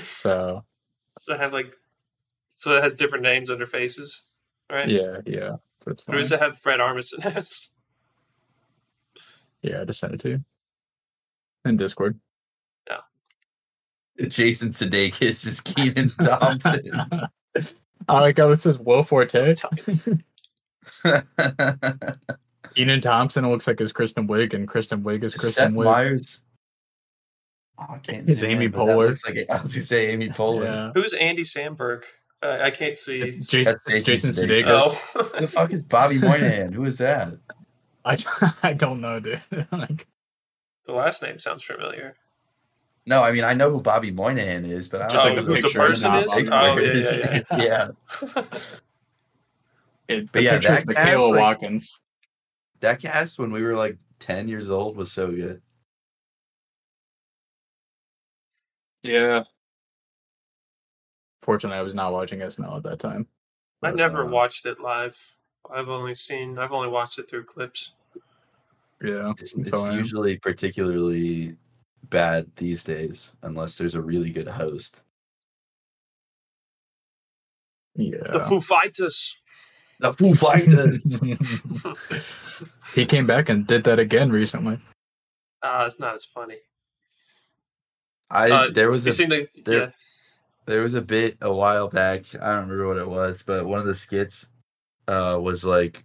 [0.00, 0.64] So
[1.12, 1.74] so I have like,
[2.48, 4.24] so it has different names under faces,
[4.70, 4.88] right?
[4.88, 5.56] yeah, yeah.
[5.82, 6.16] So it's Who fine.
[6.20, 7.70] does it have Fred Armisen as?
[9.62, 10.44] Yeah, I just sent it to you
[11.66, 12.18] in Discord.
[12.88, 13.00] Yeah.
[14.28, 16.90] Jason Sudeikis is Kenan Thompson.
[18.08, 19.56] I like how it says Will Forte.
[22.74, 25.84] Kenan Thompson looks like his Kristen Wiig, and Kristen Wiig is Kristen Seth Wiig.
[25.84, 26.40] Myers.
[27.78, 29.08] Oh, I can't Is Amy him, but Poehler.
[29.08, 29.50] Looks like it.
[29.50, 30.64] I was gonna say Amy Poehler.
[30.64, 32.04] Yeah, Who's Andy Samberg?
[32.42, 33.20] Uh, I can't see.
[33.20, 34.64] it's Jason, it's Jason Jason Sudeikis.
[34.68, 36.72] oh, the fuck is Bobby Moynihan?
[36.72, 37.34] Who is that?
[38.04, 38.16] I,
[38.62, 39.42] I don't know, dude.
[39.72, 40.06] like,
[40.86, 42.16] the last name sounds familiar.
[43.06, 45.46] No, I mean I know who Bobby Moynihan is, but I Just don't oh, like
[45.46, 46.30] know who the person is?
[46.30, 47.56] Bobby Oh, yeah, yeah, yeah.
[47.58, 48.42] yeah.
[50.08, 51.98] it, But yeah, that cast, like- Watkins.
[52.80, 55.60] That cast when we were like ten years old was so good.
[59.02, 59.44] Yeah.
[61.42, 63.26] Fortunately, I was not watching SNL at that time.
[63.82, 65.16] I never uh, watched it live.
[65.72, 66.58] I've only seen.
[66.58, 67.92] I've only watched it through clips.
[69.02, 69.98] Yeah, It's, it's how I am.
[69.98, 71.56] usually particularly
[72.10, 75.02] bad these days unless there's a really good host.
[77.94, 79.38] Yeah, the Foo Fighters.
[80.00, 80.98] The Foo Fighters.
[82.94, 84.78] he came back and did that again recently.
[85.62, 86.56] Ah, it's not as funny.
[88.30, 89.48] I Uh, there was You a seen the?
[89.64, 89.90] there- Yeah.
[90.66, 92.24] There was a bit a while back.
[92.40, 94.48] I don't remember what it was, but one of the skits
[95.08, 96.04] uh, was like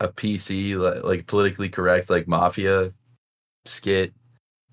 [0.00, 2.92] a PC, li- like politically correct, like mafia
[3.64, 4.12] skit.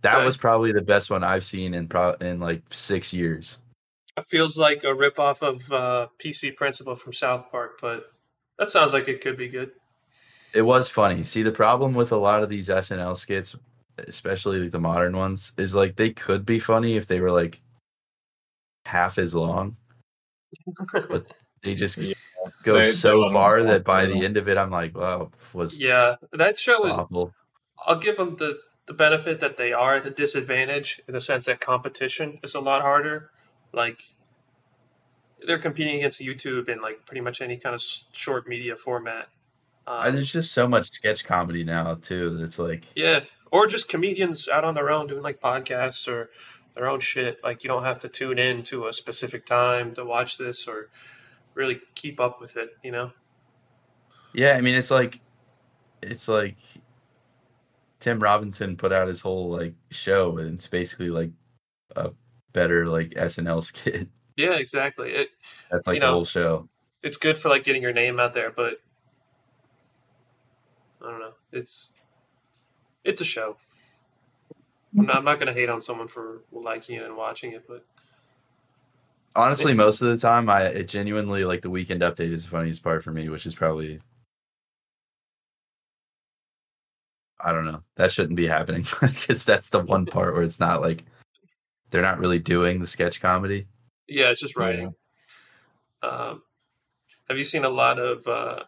[0.02, 0.26] That Right.
[0.26, 3.60] was probably the best one I've seen in pro- in like six years.
[4.18, 8.12] It feels like a ripoff of uh, PC Principal from South Park, but
[8.58, 9.72] that sounds like it could be good.
[10.54, 11.24] It was funny.
[11.24, 13.56] See, the problem with a lot of these SNL skits,
[14.00, 17.62] especially like the modern ones, is like they could be funny if they were like
[18.90, 19.78] half as long.
[21.10, 21.34] But
[21.64, 22.14] they just Yeah.
[22.64, 25.30] go They- they so 'em far that by the end of it, I'm like, wow,
[25.54, 26.92] was yeah, that show is.
[26.94, 27.34] awful.
[27.86, 31.46] I'll give them the the benefit that they are at a disadvantage in the sense
[31.46, 33.30] that competition is a lot harder.
[33.72, 34.02] Like
[35.46, 37.82] they're competing against YouTube in like pretty much any kind of
[38.12, 39.30] short media format.
[39.88, 43.22] Uh, Um, There's just so much sketch comedy now too that it's like yeah,
[43.52, 46.30] or just comedians out on their own doing like podcasts or
[46.80, 47.44] their own shit.
[47.44, 50.88] Like you don't have to tune in to a specific time to watch this or
[51.54, 52.70] really keep up with it.
[52.84, 53.12] You know.
[54.34, 55.20] Yeah, I mean it's like
[56.02, 56.56] it's like
[58.00, 61.32] Tim Robinson put out his whole like show and it's basically like
[61.98, 62.12] a
[62.54, 64.08] better like SNL skit.
[64.38, 65.12] Yeah, exactly.
[65.12, 65.32] It
[65.70, 66.70] That's like You the whole show.
[67.04, 68.80] it's good for like getting your name out there, but
[71.06, 71.34] I don't know.
[71.52, 71.90] It's
[73.04, 73.58] it's a show.
[74.98, 77.86] I'm not, not gonna hate on someone for liking it and watching it, but
[79.36, 82.84] Honestly, most of the time I it genuinely like the weekend update is the funniest
[82.84, 84.00] part for me, which is probably
[87.40, 87.84] I don't know.
[87.96, 91.06] That shouldn't be happening because that's the one part where it's not like
[91.90, 93.68] they're not really doing the sketch comedy.
[94.08, 94.94] yeah, it's just writing.
[96.02, 96.44] Um,
[97.28, 98.28] have you seen a lot of?
[98.28, 98.64] Uh,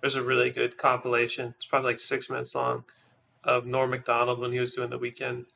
[0.00, 1.54] there's a really good compilation.
[1.56, 2.84] It's probably like six minutes long
[3.44, 5.46] of Norm Macdonald when he was doing the weekend.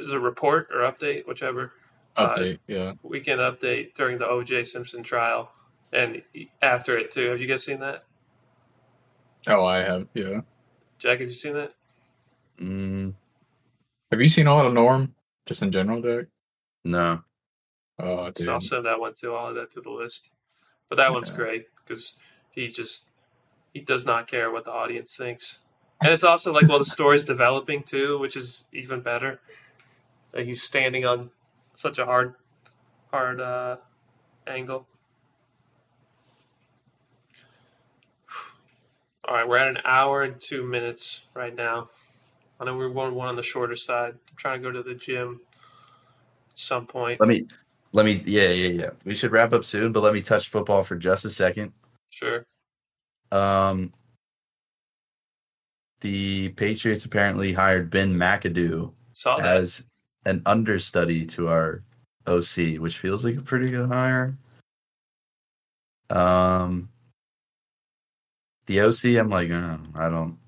[0.00, 1.72] Is a report or update, whichever.
[2.16, 2.92] Uh, Update, yeah.
[3.02, 5.52] weekend update during the OJ Simpson trial
[5.92, 6.20] and
[6.60, 7.30] after it too.
[7.30, 8.04] Have you guys seen that?
[9.46, 10.40] Oh, I have, yeah.
[10.98, 11.72] Jack, have you seen that?
[12.60, 13.14] Mm,
[14.10, 15.14] Have you seen a lot of Norm,
[15.46, 16.26] just in general, Jack?
[16.84, 17.20] no.
[17.98, 18.46] Oh, dude.
[18.46, 19.34] So I'll send that one too.
[19.34, 20.28] I'll add that to the list.
[20.88, 22.16] But that one's great because
[22.50, 23.10] he just
[23.72, 25.58] he does not care what the audience thinks,
[26.02, 29.40] and it's also like well the story's developing too, which is even better.
[30.32, 31.30] Like he's standing on
[31.74, 32.34] such a hard
[33.10, 33.76] hard uh,
[34.46, 34.86] angle.
[39.26, 41.88] All right, we're at an hour and two minutes right now.
[42.58, 44.14] I know we're one one on the shorter side.
[44.14, 45.40] I'm trying to go to the gym
[46.50, 47.20] at some point.
[47.20, 47.46] Let me
[47.92, 48.90] let me yeah, yeah, yeah.
[49.04, 51.72] We should wrap up soon, but let me touch football for just a second.
[52.10, 52.44] Sure.
[53.30, 53.92] Um
[56.00, 58.92] the Patriots apparently hired Ben McAdoo
[59.42, 59.84] as
[60.26, 61.82] an understudy to our
[62.26, 64.36] OC, which feels like a pretty good hire.
[66.10, 66.88] Um,
[68.66, 70.38] the OC, I'm like, uh, I don't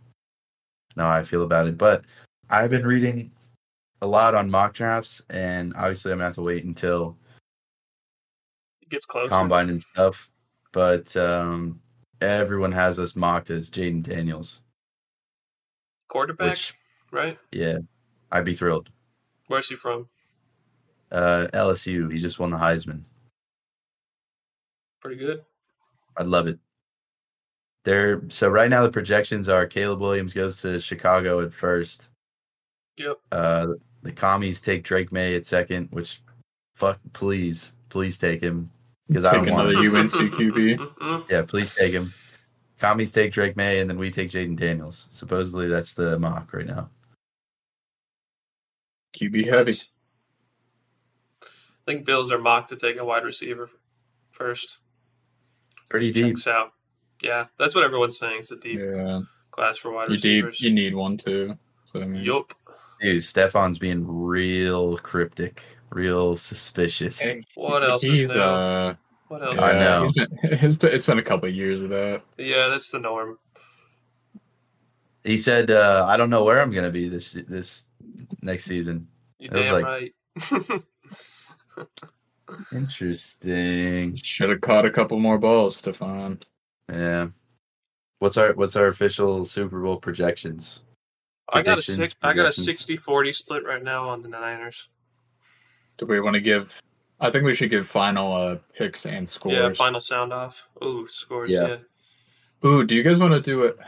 [0.96, 2.05] know how I feel about it, but
[2.50, 3.30] I've been reading
[4.00, 7.16] a lot on mock drafts, and obviously, I'm gonna have to wait until
[8.82, 9.28] It gets closer.
[9.28, 10.30] combine and stuff.
[10.72, 11.80] But um,
[12.20, 14.62] everyone has us mocked as Jayden Daniels,
[16.13, 16.75] Quarterback, which,
[17.11, 17.39] right?
[17.53, 17.79] yeah,
[18.31, 18.91] I'd be thrilled.
[19.47, 20.09] Where's he from?
[21.11, 23.05] Uh, LSU, he just won the Heisman.
[25.01, 25.43] Pretty good.
[26.19, 26.59] I'd love it.
[27.85, 28.23] There.
[28.29, 32.11] So right now the projections are Caleb Williams goes to Chicago at first.
[32.99, 33.17] Yep.
[33.33, 33.69] Uh,
[34.03, 36.21] the commies take Drake Maye at second, which,
[36.77, 38.71] fuck, please, please take him
[39.09, 39.71] because I Take don't want.
[39.71, 39.97] another him.
[39.97, 41.25] UNC QB.
[41.31, 42.13] Yeah, please take him.
[42.83, 45.07] Commies take Drake Maye, and then we take Jayden Daniels.
[45.12, 46.91] Supposedly that's the mock right now.
[49.16, 49.74] QB heavy.
[51.43, 51.47] I
[51.87, 53.70] think Bills are mocked to take a wide receiver
[54.33, 54.78] first.
[55.91, 56.26] Pretty Which deep.
[56.37, 56.72] Checks out.
[57.22, 58.41] Yeah, that's what everyone's saying.
[58.41, 59.20] It's a deep Yeah,
[59.53, 60.61] class for wide you need receivers.
[60.61, 61.57] you need one too.
[61.85, 62.53] So I mean, Yup.
[63.01, 67.20] Dude, Stefon's being real cryptic, real suspicious.
[67.20, 68.43] Hey, What else he's is new?
[68.43, 68.95] uh,
[69.33, 69.59] what else?
[69.59, 70.03] yeah, I know.
[70.05, 72.20] He's been, it's been it's been a couple of years of that.
[72.37, 73.39] Yeah, that's the norm.
[75.24, 77.89] He said, uh, "I don't know where I'm gonna be this this
[78.43, 79.09] next season."
[79.39, 80.12] You damn like- right.
[82.72, 84.14] Interesting.
[84.16, 86.43] Should have caught a couple more balls, Stefon.
[86.93, 87.28] Yeah.
[88.18, 90.83] What's our what's our official Super Bowl projections?
[91.49, 92.87] I got a six, I got a projections.
[92.87, 94.91] 60-40 split right now on the Niners.
[95.97, 96.80] Do we want to give?
[97.23, 99.55] I think we should give final uh, picks and scores.
[99.55, 100.68] Yeah, final sound off.
[100.85, 101.51] Ooh, scores.
[101.51, 101.68] Yeah.
[102.62, 102.68] Yeah.
[102.68, 103.79] Ooh, do you guys want to do it?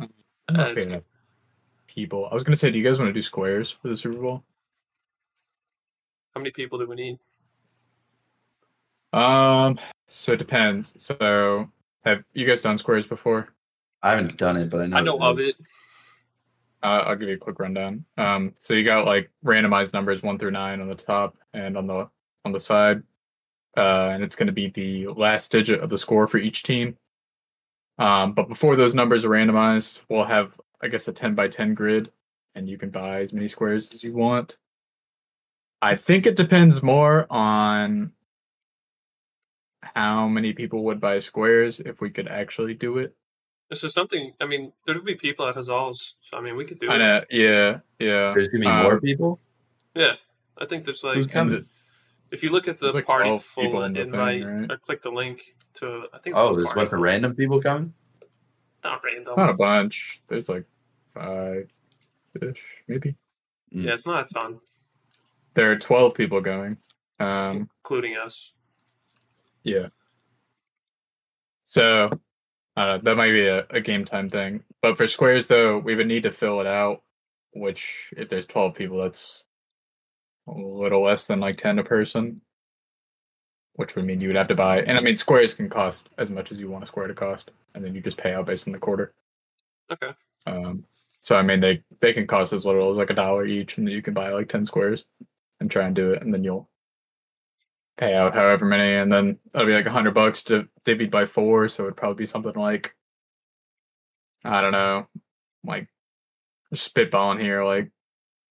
[0.00, 0.06] I
[0.48, 1.02] don't know if As- we have enough
[1.88, 2.28] people.
[2.30, 4.44] I was gonna say, do you guys want to do squares for the Super Bowl?
[6.34, 7.18] How many people do we need?
[9.12, 9.78] Um,
[10.08, 10.94] so it depends.
[11.02, 11.68] So
[12.04, 13.48] have you guys done squares before?
[14.02, 14.96] I haven't done it, but I know.
[14.96, 15.48] I know what of is.
[15.50, 15.56] it.
[16.82, 18.04] Uh, I'll give you a quick rundown.
[18.18, 21.86] Um, so you got like randomized numbers one through nine on the top and on
[21.86, 22.08] the
[22.44, 23.02] on the side,
[23.76, 26.96] uh, and it's going to be the last digit of the score for each team.
[27.98, 31.74] Um, but before those numbers are randomized, we'll have I guess a ten by ten
[31.74, 32.10] grid,
[32.54, 34.58] and you can buy as many squares as you want.
[35.80, 38.12] I think it depends more on
[39.82, 43.14] how many people would buy squares if we could actually do it.
[43.70, 44.32] This is something.
[44.40, 46.96] I mean, there would be people at Hazal's, so I mean, we could do I
[46.96, 46.98] it.
[46.98, 48.32] know, yeah, yeah.
[48.34, 49.40] There's gonna be Um, more people.
[49.94, 50.14] Yeah,
[50.58, 51.66] I think there's like Who's coming?
[52.34, 54.70] And if you look at the like party full in the thing, invite, right?
[54.70, 56.06] or click the link to.
[56.12, 56.34] I think.
[56.34, 57.94] It's Oh, called there's a party bunch of random people coming.
[58.82, 59.24] Not random.
[59.28, 60.20] It's not a bunch.
[60.28, 60.64] There's like
[61.08, 61.70] five
[62.42, 63.14] ish, maybe.
[63.70, 64.60] yeah, it's not a ton,
[65.54, 66.76] There are twelve people going.
[67.20, 68.52] Um, including us.
[69.62, 69.88] yeah.
[71.64, 72.10] So,
[72.76, 74.62] I that might be a, a game time thing.
[74.82, 77.02] But for squares, though, we would need to fill it out.
[77.54, 79.46] Which, if there's twelve people, that's
[80.46, 82.40] a little less than like ten a person.
[83.76, 86.30] Which would mean you would have to buy, and I mean squares can cost as
[86.30, 88.68] much as you want a square to cost, and then you just pay out based
[88.68, 89.12] on the quarter.
[89.90, 90.12] Okay.
[90.46, 90.84] Um,
[91.20, 93.86] so I mean, they they can cost as little as like a dollar each, and
[93.86, 95.06] then you can buy like ten squares
[95.58, 96.68] and try and do it, and then you'll
[97.96, 101.26] pay out however many, and then that'll be like a hundred bucks to divvied by
[101.26, 102.94] four, so it'd probably be something like
[104.44, 105.08] I don't know,
[105.64, 105.88] like
[106.74, 107.90] spitballing here, like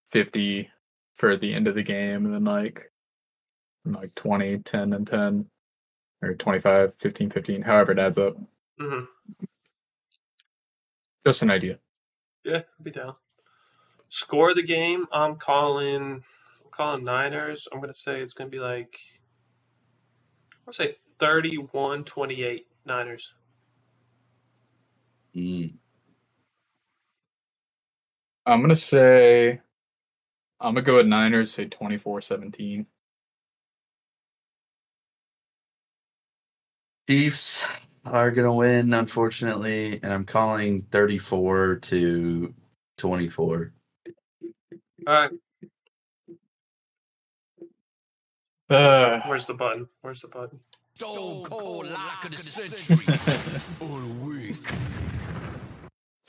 [0.08, 0.70] fifty
[1.16, 2.92] for the end of the game, and then like
[3.86, 5.46] like 20, 10, and 10,
[6.22, 8.38] or 25, 15, 15, however it adds up.
[8.80, 9.06] hmm
[11.26, 11.80] Just an idea.
[12.46, 13.16] Yeah, I'll be down.
[14.10, 15.08] Score of the game.
[15.12, 16.02] I'm calling.
[16.66, 17.68] I'm calling Niners.
[17.72, 18.98] I'm gonna say it's gonna be like.
[20.68, 23.36] I'll say 31-28 Niners.
[25.36, 25.74] Mm.
[28.46, 29.62] I'm gonna say
[30.64, 32.86] I'm gonna go with Niners, say 24-17.
[37.10, 37.68] Chiefs
[38.06, 42.54] are gonna win, unfortunately, and I'm calling 34 to
[42.98, 43.74] 24.
[45.06, 45.32] All right,
[48.70, 49.88] Uh, where's the button?
[50.02, 50.60] Where's the button?
[50.96, 53.06] Stone cold lock of the century.
[53.82, 54.52] All week.
[54.52, 54.70] it's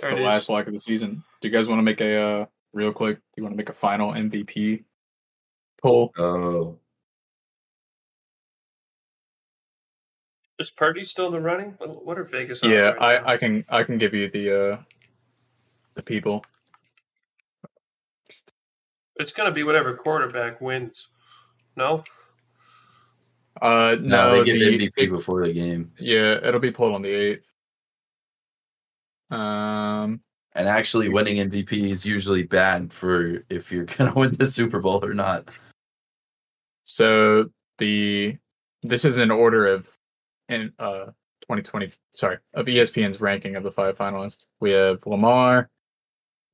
[0.00, 0.46] There the it last is.
[0.48, 1.22] block of the season.
[1.40, 3.16] Do you guys want to make a uh, real quick?
[3.16, 4.84] Do you want to make a final MVP
[5.80, 6.12] poll?
[6.18, 6.78] Oh,
[10.58, 11.74] Is Purdy still in the running?
[11.78, 12.62] What what are Vegas?
[12.62, 13.06] Yeah, right now?
[13.06, 14.78] I, I can I can give you the uh
[15.94, 16.44] the people.
[19.16, 21.08] It's gonna be whatever quarterback wins.
[21.76, 22.04] No.
[23.60, 25.92] Uh no, no, they get the, MVP before the game.
[25.98, 27.52] yeah, it'll be pulled on the eighth.
[29.30, 30.20] Um,
[30.54, 35.04] And actually, winning MVP is usually bad for if you're gonna win the Super Bowl
[35.04, 35.48] or not.
[36.84, 38.36] so the
[38.82, 39.88] this is an order of
[40.48, 41.06] in uh
[41.42, 44.46] 2020 sorry of ESPN's ranking of the five finalists.
[44.60, 45.70] We have Lamar,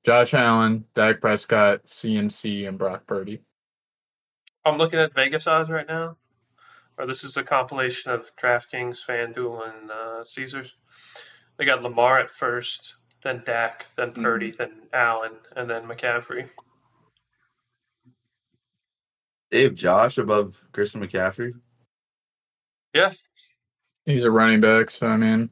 [0.05, 3.43] Josh Allen, Dak Prescott, CMC, and Brock Purdy.
[4.65, 6.17] I'm looking at Vegas odds right now.
[6.99, 10.75] Or this is a compilation of DraftKings, FanDuel, and uh, Caesars.
[11.57, 14.23] They got Lamar at first, then Dak, then Mm-hmm.
[14.23, 16.49] Purdy, then Allen, and then McCaffrey.
[19.51, 21.53] They have Josh above Christian McCaffrey.
[22.95, 23.13] Yeah,
[24.07, 25.51] He's a running back, so I mean,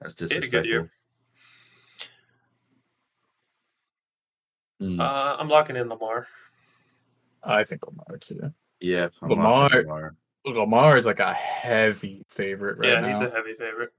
[0.00, 0.80] That's He had a good year.
[0.82, 0.90] disrespectful.
[4.82, 6.26] Mm, uh, I'm locking in Lamar.
[7.42, 8.52] I think Lamar too.
[8.80, 10.16] yeah, I'm Lamar- Lamar.
[10.46, 13.08] Lamar is like a heavy favorite right yeah, now.
[13.08, 13.92] he's a heavy favorite.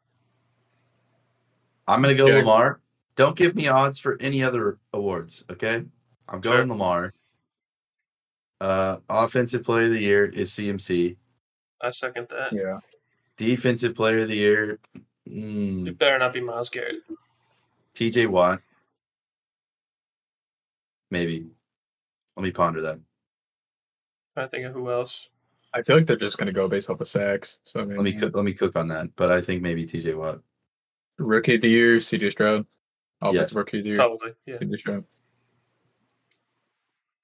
[1.88, 2.36] I'm gonna go Yeah.
[2.40, 2.82] Lamar.
[3.16, 5.86] Don't give me odds for any other awards, okay?
[6.28, 6.66] I'm going Sure.
[6.68, 7.14] Lamar.
[8.60, 11.18] Uh, offensive player of the year is CMC.
[11.82, 12.52] I second that.
[12.54, 12.80] yeah.
[13.38, 17.04] Defensive player of the year, It mm, better not be Myles Garrett.
[17.94, 18.62] TJ Watt.
[21.12, 21.48] Maybe.
[22.36, 23.00] Let me ponder that.
[24.36, 25.30] I think of who else.
[25.74, 27.60] I feel like they're just gonna go based off of sacks.
[27.64, 28.36] So I mean, Let me cook.
[28.36, 29.14] Let me cook on that.
[29.16, 30.42] But I think maybe TJ Watt.
[31.18, 32.66] Rookie of the year, CJ Stroud.
[33.22, 33.54] Offensive Yes.
[33.56, 34.34] rookie of the year, Probably.
[34.46, 34.56] Yeah.
[34.58, 35.06] CJ Stroud.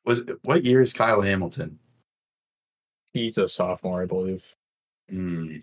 [0.05, 1.79] Was what year is Kyle Hamilton?
[3.13, 4.55] He's a sophomore, I believe.
[5.09, 5.57] Hmm.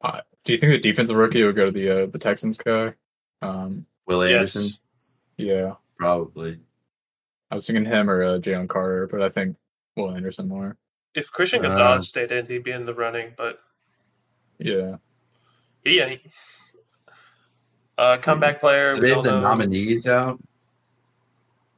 [0.00, 2.94] Uh, do you think the defensive rookie would go to the uh, the Texans guy?
[3.42, 4.54] Um, Will Yes.
[4.56, 4.70] Anderson?
[5.36, 6.60] yeah, Probably.
[7.50, 9.56] I was thinking him or uh, Jalen Carter, but I think
[9.96, 10.76] Will Anderson more.
[11.14, 13.58] If Christian Uh, Gonzalez stayed in, he'd be in the running, but
[14.58, 14.96] Yeah.
[15.82, 16.20] He ain't.
[18.00, 18.94] Uh, comeback player.
[18.94, 19.40] Do they have the know.
[19.42, 20.40] nominees out?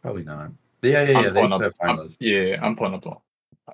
[0.03, 0.53] Probably not.
[0.81, 1.19] Yeah, yeah, yeah.
[1.19, 2.17] I'm They should up, have I'm- finalists.
[2.21, 3.73] yeah, I'm pulling up the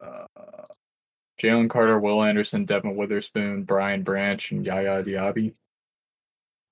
[0.00, 0.26] uh,
[1.40, 5.54] Jalen Carter, Will Anderson, Devon Witherspoon, Brian Branch, and Yaya Diaby.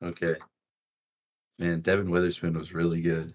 [0.02, 0.36] Okay.
[1.58, 3.34] Man, Devon Witherspoon was really good.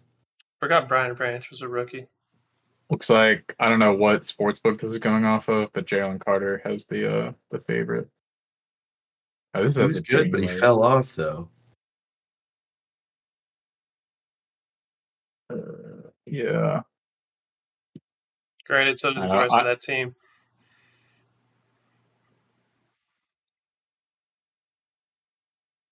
[0.60, 2.08] Forgot Brian Branch was a rookie.
[2.90, 6.20] Looks like I don't know what sports book this is going off of, but Jalen
[6.24, 8.10] Carter has the uh the favorite.
[9.54, 10.60] Oh, this He is was good, but he January.
[10.60, 11.50] fell off though.
[15.52, 16.82] Uh, yeah,
[18.66, 20.16] Granted, so did the Uh, rest I- of that team.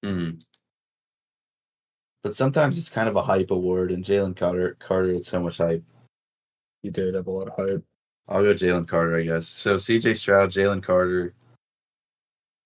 [0.04, 0.40] Hmm.
[2.24, 5.58] But sometimes it's kind of a hype award, and Jalen Carter Carter had so much
[5.58, 5.84] hype.
[6.84, 7.84] He did have a lot of hype.
[8.28, 9.48] I'll go Jalen Carter, I guess.
[9.48, 11.34] So CJ Stroud, Jalen Carter,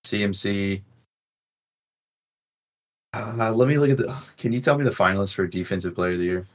[0.05, 0.81] CMC.
[3.13, 4.15] Uh, let me look at the.
[4.37, 6.47] Can you tell me the finalists for Defensive Player of the Year?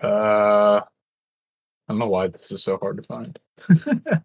[0.00, 0.80] Uh,
[1.88, 3.38] I don't know why this is so hard to find.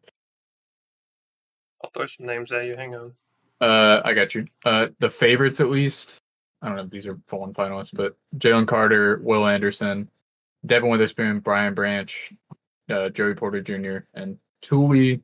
[1.83, 2.75] I'll throw some names at you.
[2.75, 3.13] Hang on.
[3.59, 4.47] Uh, I got you.
[4.65, 6.17] Uh, the favorites at least.
[6.61, 10.09] I don't know if these are fallen finalists, but Jalen Carter, Will Anderson,
[10.65, 12.33] Devon Witherspoon, Brian Branch,
[12.89, 15.21] uh, Joey Porter Jr., and Tuli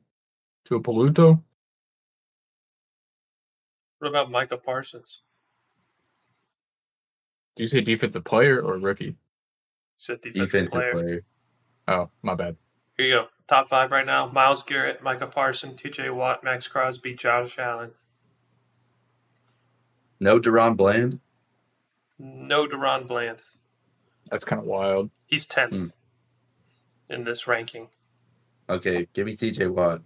[0.68, 1.40] Tuipulotu.
[3.98, 5.22] What about Micah Parsons?
[7.56, 9.06] Do you say defensive player or rookie?
[9.06, 9.14] He
[9.98, 10.92] said defensive, Defensive player.
[10.92, 11.24] player.
[11.88, 12.56] Oh, my bad.
[12.96, 13.28] Here you go.
[13.48, 16.10] Top five right now: Myles Garrett, Micah Parsons, T.J.
[16.10, 17.92] Watt, Maxx Crosby, Josh Allen.
[20.20, 21.20] No DaRon Bland.
[22.18, 23.38] No DaRon Bland.
[24.30, 25.10] That's kind of wild.
[25.26, 27.12] He's tenth Hmm.
[27.12, 27.88] in this ranking.
[28.68, 30.02] Okay, give me TJ Watt.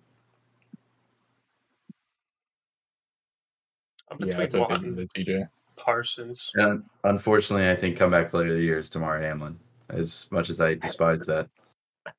[4.10, 5.48] I'm between feel like Watt and TJ.
[5.76, 6.50] Parsons.
[6.54, 9.58] And unfortunately, I think comeback player of the year is Damar Hamlin.
[9.88, 11.48] As much as I despise that,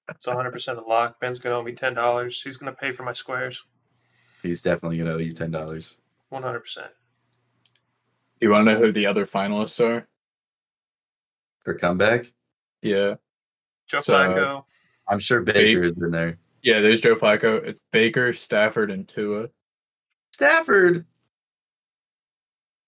[0.10, 1.20] It's 100 percent a lock.
[1.20, 2.42] Ben's gonna owe me ten dollars.
[2.42, 3.66] He's gonna pay for my squares.
[4.42, 6.00] he's definitely going to owe you ten dollars.
[6.30, 6.92] 100 percent.
[8.42, 10.06] You want to know who the other finalists are?
[11.64, 12.32] For comeback,
[12.82, 13.16] Yeah.
[13.88, 14.66] Joe So- Flacco.
[15.08, 16.38] I'm sure Baker is in there.
[16.62, 17.64] Yeah, there's Joe Flacco.
[17.64, 19.50] It's Baker, Stafford, and Tua.
[20.32, 21.06] Stafford.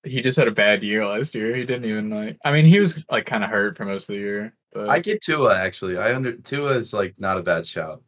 [0.03, 1.55] He just had a bad year last year.
[1.55, 2.37] He didn't even like.
[2.45, 4.53] I mean, he was like kind of hurt for most of the year.
[4.71, 5.97] But I get Tua actually.
[5.97, 8.01] I under Tua is like not a bad shout.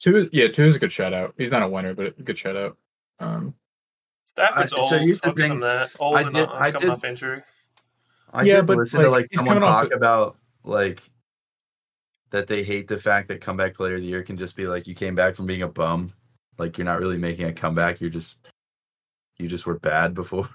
[0.00, 1.34] Tua, yeah, Tua's a good shout out.
[1.38, 2.76] He's not a winner, but a good shout out.
[3.20, 3.54] Um,
[4.32, 4.90] Stafford's I- old.
[4.90, 5.60] so here's the Fuck thing.
[5.60, 5.90] that.
[5.98, 7.42] Old I did- not I did- off injury.
[8.36, 11.02] I Yeah, did but, listen to like, like he's someone talk the- about like
[12.30, 14.86] that they hate the fact that comeback player of the year can just be like
[14.86, 16.12] you came back from being a bum,
[16.58, 18.00] like you're not really making a comeback.
[18.00, 18.46] You're just
[19.38, 20.48] you just were bad before.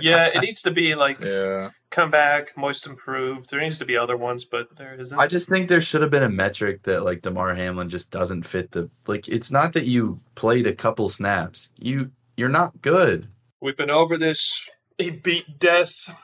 [0.00, 3.50] Yeah, it needs to be like yeah, come back, moist improved.
[3.50, 5.18] There needs to be other ones, but there isn't.
[5.18, 8.44] I just think there should have been a metric that like Damar Hamlin just doesn't
[8.44, 9.28] fit the like.
[9.28, 11.68] It's not that you played a couple snaps.
[11.78, 13.28] You you're not good.
[13.60, 14.68] We've been over this.
[14.98, 16.14] He beat death.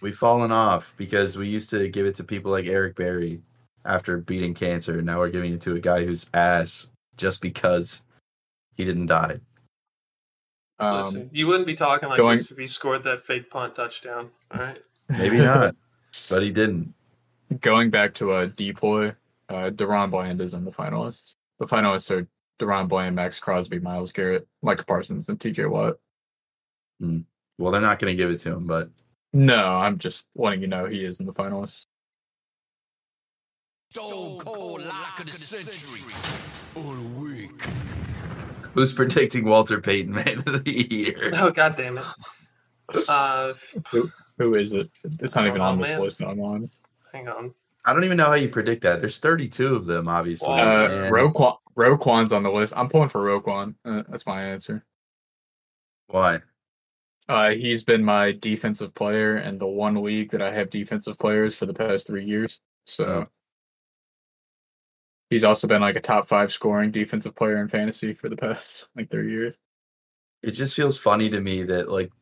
[0.00, 3.40] We've fallen off because we used to give it to people like Eric Berry
[3.84, 5.00] after beating cancer.
[5.00, 8.02] Now we're giving it to a guy who's ass just because
[8.76, 9.40] he didn't die.
[10.78, 13.74] um, Listen, you wouldn't be talking like going- this if he scored that fake punt
[13.74, 14.30] touchdown.
[14.52, 14.78] All right.
[15.08, 15.74] Maybe not,
[16.28, 16.92] but he didn't.
[17.60, 19.14] going back to a deploy,
[19.48, 21.34] uh, DaRon Bland is in the finalists.
[21.60, 22.26] The finalists are
[22.58, 25.66] DaRon Bland, Maxx Crosby, Myles Garrett, Micah Parsons, and T.J.
[25.66, 25.94] Watt.
[27.00, 28.90] Well, they're not going to give it to him, but
[29.36, 31.84] No, I'm just letting you know he is in the finalists.
[33.90, 36.00] Stone cold lock of the century.
[36.74, 37.50] All week.
[38.72, 41.32] who's predicting Walter Payton Man of the Year?
[41.34, 42.04] Oh god damn it.
[43.10, 43.52] Uh,
[44.38, 44.90] Who is it?
[45.20, 46.00] It's not even don't on know, this man.
[46.00, 46.70] list online.
[47.12, 47.52] hang on.
[47.84, 49.00] I don't even know how you predict that.
[49.00, 50.54] There's 32 of them, obviously.
[50.54, 52.72] Uh, Roquan, Roquan's on the list.
[52.74, 53.74] I'm pulling for Roquan.
[53.84, 54.82] Uh, that's my answer.
[56.06, 56.40] Why?
[57.28, 61.56] Uh, he's been my defensive player in the one league that I have defensive players
[61.56, 62.60] for the past three years.
[62.86, 63.26] So Oh.
[65.30, 68.88] he's also been like a top five scoring defensive player in fantasy for the past
[68.96, 69.56] like three years.
[70.42, 72.12] It just feels funny to me that like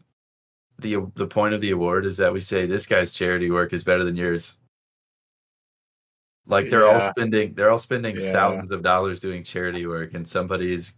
[0.78, 3.84] the the point of the award is that we say this guy's charity work is
[3.84, 4.56] better than yours.
[6.46, 8.32] Like they're all spending they're all spending Yeah.
[8.32, 10.94] thousands of dollars doing charity work and somebody's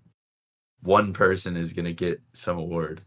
[0.83, 3.03] one person is going to get some award.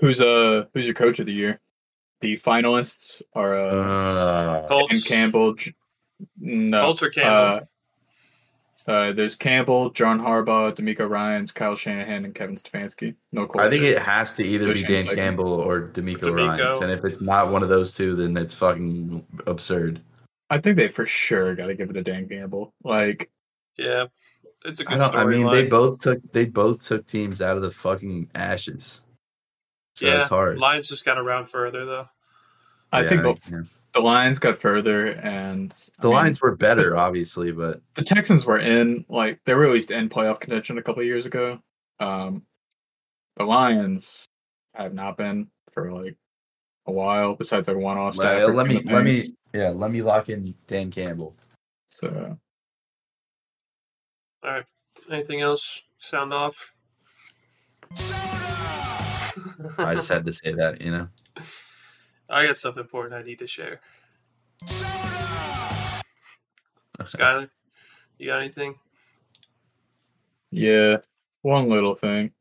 [0.00, 1.60] Who's uh who's your coach of the year?
[2.20, 3.60] The finalists are uh,
[4.64, 4.92] Uh, Colts.
[4.92, 5.54] Ben Campbell.
[5.54, 5.74] J-
[6.38, 7.66] No, Colts or Campbell?
[8.86, 13.14] uh, Uh, there's Campbell, John Harbaugh, DeMeco Ryans, Kyle Shanahan, and Kevin Stefanski.
[13.30, 13.96] No I think coordinator.
[13.96, 16.58] it has to either be Coach Dan Campbell or DeMeco, DeMeco.
[16.58, 20.00] Ryans, and if it's not one of those two, then it's fucking absurd.
[20.48, 22.74] I think they for sure got to give it to Dan Campbell.
[22.82, 23.30] Like,
[23.76, 24.06] Yeah,
[24.64, 25.14] it's a I good don't.
[25.14, 29.02] I mean, they both took they both took teams out of the fucking ashes.
[30.00, 30.58] So yeah, it's hard.
[30.58, 32.08] Lions just got around further though.
[32.90, 33.62] I Yeah, think the, yeah.
[33.92, 38.46] the Lions got further, and I the mean, Lions were better, obviously, but the Texans
[38.46, 41.60] were in like they were at least in playoff contention a couple of years ago.
[42.00, 42.44] Um,
[43.36, 44.24] the Lions
[44.74, 46.16] have not been for like
[46.86, 47.34] a while.
[47.34, 48.16] Besides like one off.
[48.16, 49.22] let, let me let me
[49.52, 51.36] yeah let me lock in Dan Campbell.
[51.88, 52.38] So
[54.42, 54.64] all right,
[55.10, 55.82] Anything else?
[55.98, 56.72] Sound off.
[59.78, 61.08] I just had to say that, you know.
[62.28, 63.80] I got something important I need to share.
[67.00, 67.50] Skyler,
[68.18, 68.74] you got anything?
[70.50, 70.98] yeah,
[71.42, 72.32] one little thing.